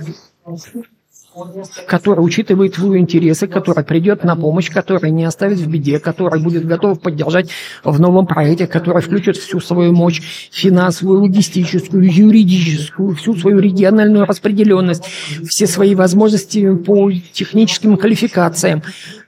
который 1.88 2.20
учитывает 2.20 2.78
его 2.78 2.98
интересы, 2.98 3.48
который 3.48 3.84
придет 3.84 4.24
на 4.24 4.36
помощь, 4.36 4.70
который 4.70 5.12
не 5.12 5.24
оставит 5.24 5.60
в 5.60 5.68
беде, 5.68 6.00
который 6.00 6.42
будет 6.42 6.66
готов 6.66 7.00
поддержать 7.00 7.50
в 7.84 8.00
новом 8.00 8.28
проекте, 8.28 8.68
который 8.68 9.02
включит 9.02 9.38
всю 9.38 9.60
свою 9.60 9.94
мощь 9.94 10.22
финансовую, 10.52 11.22
логистическую, 11.22 12.12
юридическую, 12.12 13.16
всю 13.16 13.36
свою 13.36 13.60
региональную 13.60 14.26
распределенность, 14.26 15.06
все 15.48 15.68
свои 15.68 15.96
возможности 15.96 16.74
по 16.76 17.12
техническим 17.12 17.98
квалификациям, 17.98 18.84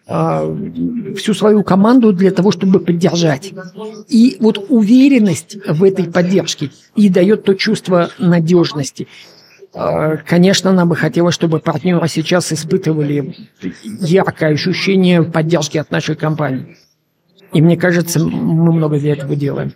а, 0.05 0.53
всю 1.17 1.33
свою 1.33 1.63
команду 1.63 2.11
для 2.11 2.31
того, 2.31 2.51
чтобы 2.51 2.81
поддержать. 2.81 3.53
И 4.09 4.35
вот 4.41 4.65
уверенность 4.67 5.57
в 5.65 5.83
этой 5.83 6.05
поддержке 6.05 6.71
и 6.95 7.07
дает 7.07 7.45
то 7.45 7.53
чувство 7.53 8.09
надежности. 8.19 9.07
А, 9.75 10.17
конечно, 10.17 10.71
нам 10.71 10.89
бы 10.89 10.95
хотелось, 10.95 11.33
чтобы 11.33 11.59
партнеры 11.59 12.07
сейчас 12.07 12.53
испытывали 12.53 13.35
яркое 13.83 14.53
ощущение 14.53 15.23
поддержки 15.23 15.77
от 15.77 15.89
нашей 15.89 16.15
компании. 16.15 16.77
И 17.53 17.61
мне 17.61 17.77
кажется, 17.77 18.19
мы 18.19 18.73
много 18.73 18.99
для 18.99 19.13
этого 19.13 19.35
делаем. 19.35 19.73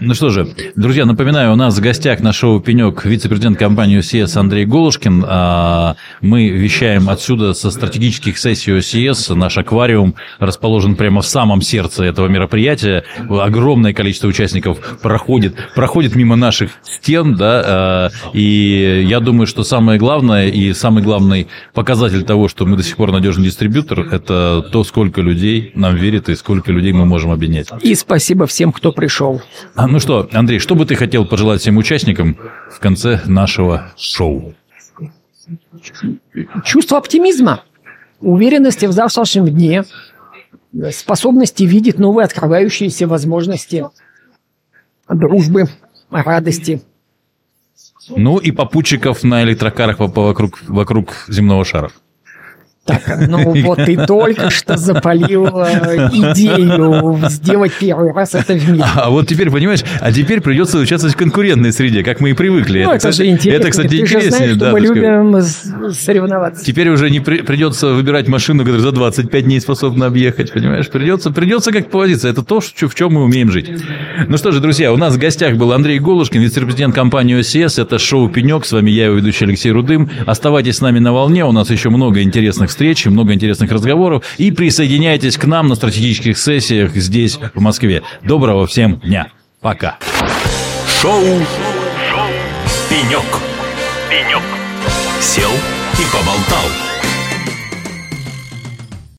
Ну 0.00 0.14
что 0.14 0.28
же, 0.30 0.48
друзья, 0.76 1.04
напоминаю, 1.04 1.52
у 1.52 1.56
нас 1.56 1.76
в 1.76 1.80
гостях 1.80 2.20
на 2.20 2.32
шоу 2.32 2.60
«Пенек» 2.60 3.04
вице-президент 3.04 3.58
компании 3.58 3.98
ОСС 3.98 4.36
Андрей 4.36 4.64
Голушкин. 4.64 5.24
А, 5.26 5.96
мы 6.20 6.48
вещаем 6.48 7.08
отсюда 7.08 7.54
со 7.54 7.70
стратегических 7.70 8.38
сессий 8.38 8.72
ОСС. 8.78 9.30
Наш 9.30 9.58
аквариум 9.58 10.14
расположен 10.38 10.96
прямо 10.96 11.22
в 11.22 11.26
самом 11.26 11.62
сердце 11.62 12.04
этого 12.04 12.28
мероприятия. 12.28 13.04
Огромное 13.28 13.92
количество 13.92 14.28
участников 14.28 14.98
проходит, 15.02 15.56
проходит 15.74 16.14
мимо 16.14 16.36
наших 16.36 16.70
стен, 16.82 17.34
да, 17.34 17.62
а, 17.64 18.10
и 18.32 19.04
я 19.08 19.20
думаю, 19.20 19.46
что 19.46 19.64
самое 19.64 19.98
главное 19.98 20.48
и 20.48 20.72
самый 20.72 21.02
главный 21.02 21.48
показатель 21.74 22.22
того, 22.22 22.48
что 22.48 22.66
мы 22.66 22.76
до 22.76 22.82
сих 22.82 22.96
пор 22.96 23.12
надежный 23.12 23.44
дистрибьютор, 23.44 24.00
это 24.00 24.68
то, 24.72 24.84
сколько 24.84 25.20
людей 25.20 25.72
нам 25.74 25.96
верит 25.96 26.28
и 26.28 26.34
сколько 26.34 26.72
людей 26.72 26.92
мы 26.92 27.04
можем 27.04 27.30
объединять. 27.30 27.68
И 27.82 27.94
спасибо 27.94 28.46
всем, 28.46 28.72
кто 28.72 28.92
пришел. 28.92 29.42
А, 29.74 29.86
ну 29.86 30.00
что, 30.00 30.28
Андрей, 30.32 30.58
что 30.58 30.74
бы 30.74 30.86
ты 30.86 30.94
хотел 30.94 31.24
пожелать 31.24 31.60
всем 31.60 31.76
участникам 31.76 32.36
в 32.70 32.78
конце 32.80 33.20
нашего 33.26 33.92
шоу? 33.96 34.54
Чувство 36.64 36.98
оптимизма, 36.98 37.62
уверенности 38.20 38.86
в 38.86 38.92
завтрашнем 38.92 39.46
дне, 39.48 39.84
способности 40.92 41.62
видеть 41.64 41.98
новые 41.98 42.24
открывающиеся 42.24 43.06
возможности 43.06 43.86
дружбы, 45.08 45.64
радости. 46.10 46.82
Ну 48.10 48.38
и 48.38 48.50
попутчиков 48.50 49.22
на 49.22 49.42
электрокарах 49.42 49.98
вокруг, 49.98 50.60
вокруг 50.66 51.24
земного 51.28 51.64
шара. 51.64 51.90
Так, 52.88 53.28
ну 53.28 53.52
вот 53.62 53.84
ты 53.84 53.96
только 54.06 54.48
что 54.48 54.78
запалил 54.78 55.46
идею 55.46 57.18
сделать 57.28 57.72
первый 57.78 58.12
раз 58.12 58.34
это 58.34 58.54
в 58.54 58.70
мире. 58.70 58.84
А 58.94 59.10
вот 59.10 59.28
теперь, 59.28 59.50
понимаешь, 59.50 59.80
а 60.00 60.10
теперь 60.10 60.40
придется 60.40 60.78
участвовать 60.78 61.14
в 61.14 61.18
конкурентной 61.18 61.70
среде, 61.72 62.02
как 62.02 62.20
мы 62.20 62.30
и 62.30 62.32
привыкли. 62.32 62.84
Ну, 62.84 62.92
это, 62.92 63.08
это 63.08 63.16
же 63.16 63.26
интересно. 63.26 63.60
Это, 63.60 63.70
кстати, 63.70 63.88
ты 63.88 63.98
интереснее. 63.98 64.30
Же 64.30 64.36
знаешь, 64.36 64.56
да, 64.56 64.72
мы 64.72 64.80
любим 64.80 65.92
соревноваться. 65.92 66.64
Теперь 66.64 66.88
уже 66.88 67.10
не 67.10 67.20
при, 67.20 67.42
придется 67.42 67.88
выбирать 67.88 68.26
машину, 68.26 68.62
которая 68.62 68.80
за 68.80 68.92
25 68.92 69.44
дней 69.44 69.60
способна 69.60 70.06
объехать, 70.06 70.50
понимаешь? 70.52 70.88
Придется, 70.88 71.30
придется 71.30 71.70
как 71.70 71.90
повозиться. 71.90 72.28
Это 72.28 72.42
то, 72.42 72.60
в 72.60 72.94
чем 72.94 73.12
мы 73.12 73.24
умеем 73.24 73.50
жить. 73.50 73.70
Ну 74.26 74.38
что 74.38 74.50
же, 74.50 74.60
друзья, 74.60 74.94
у 74.94 74.96
нас 74.96 75.14
в 75.14 75.18
гостях 75.18 75.56
был 75.56 75.72
Андрей 75.72 75.98
Голушкин, 75.98 76.40
вице-президент 76.40 76.94
компании 76.94 77.38
ОСС. 77.38 77.78
Это 77.78 77.98
шоу 77.98 78.30
«Пенек». 78.30 78.64
С 78.64 78.72
вами 78.72 78.90
я, 78.90 79.06
его 79.06 79.16
ведущий 79.16 79.44
Алексей 79.44 79.72
Рудым. 79.72 80.08
Оставайтесь 80.26 80.76
с 80.76 80.80
нами 80.80 81.00
на 81.00 81.12
волне. 81.12 81.44
У 81.44 81.52
нас 81.52 81.68
еще 81.70 81.90
много 81.90 82.22
интересных 82.22 82.70
встреч, 82.78 83.06
много 83.06 83.34
интересных 83.34 83.72
разговоров. 83.72 84.24
И 84.38 84.52
присоединяйтесь 84.52 85.36
к 85.36 85.44
нам 85.46 85.66
на 85.66 85.74
стратегических 85.74 86.38
сессиях 86.38 86.94
здесь, 86.94 87.40
в 87.54 87.60
Москве. 87.60 88.04
Доброго 88.22 88.68
всем 88.68 89.00
дня. 89.00 89.32
Пока. 89.60 89.98
Шоу, 91.00 91.20
Шоу. 91.20 92.28
«Пенек». 92.88 93.24
«Пенек». 94.08 94.42
Сел 95.20 95.50
и 95.94 96.04
поболтал. 96.12 96.87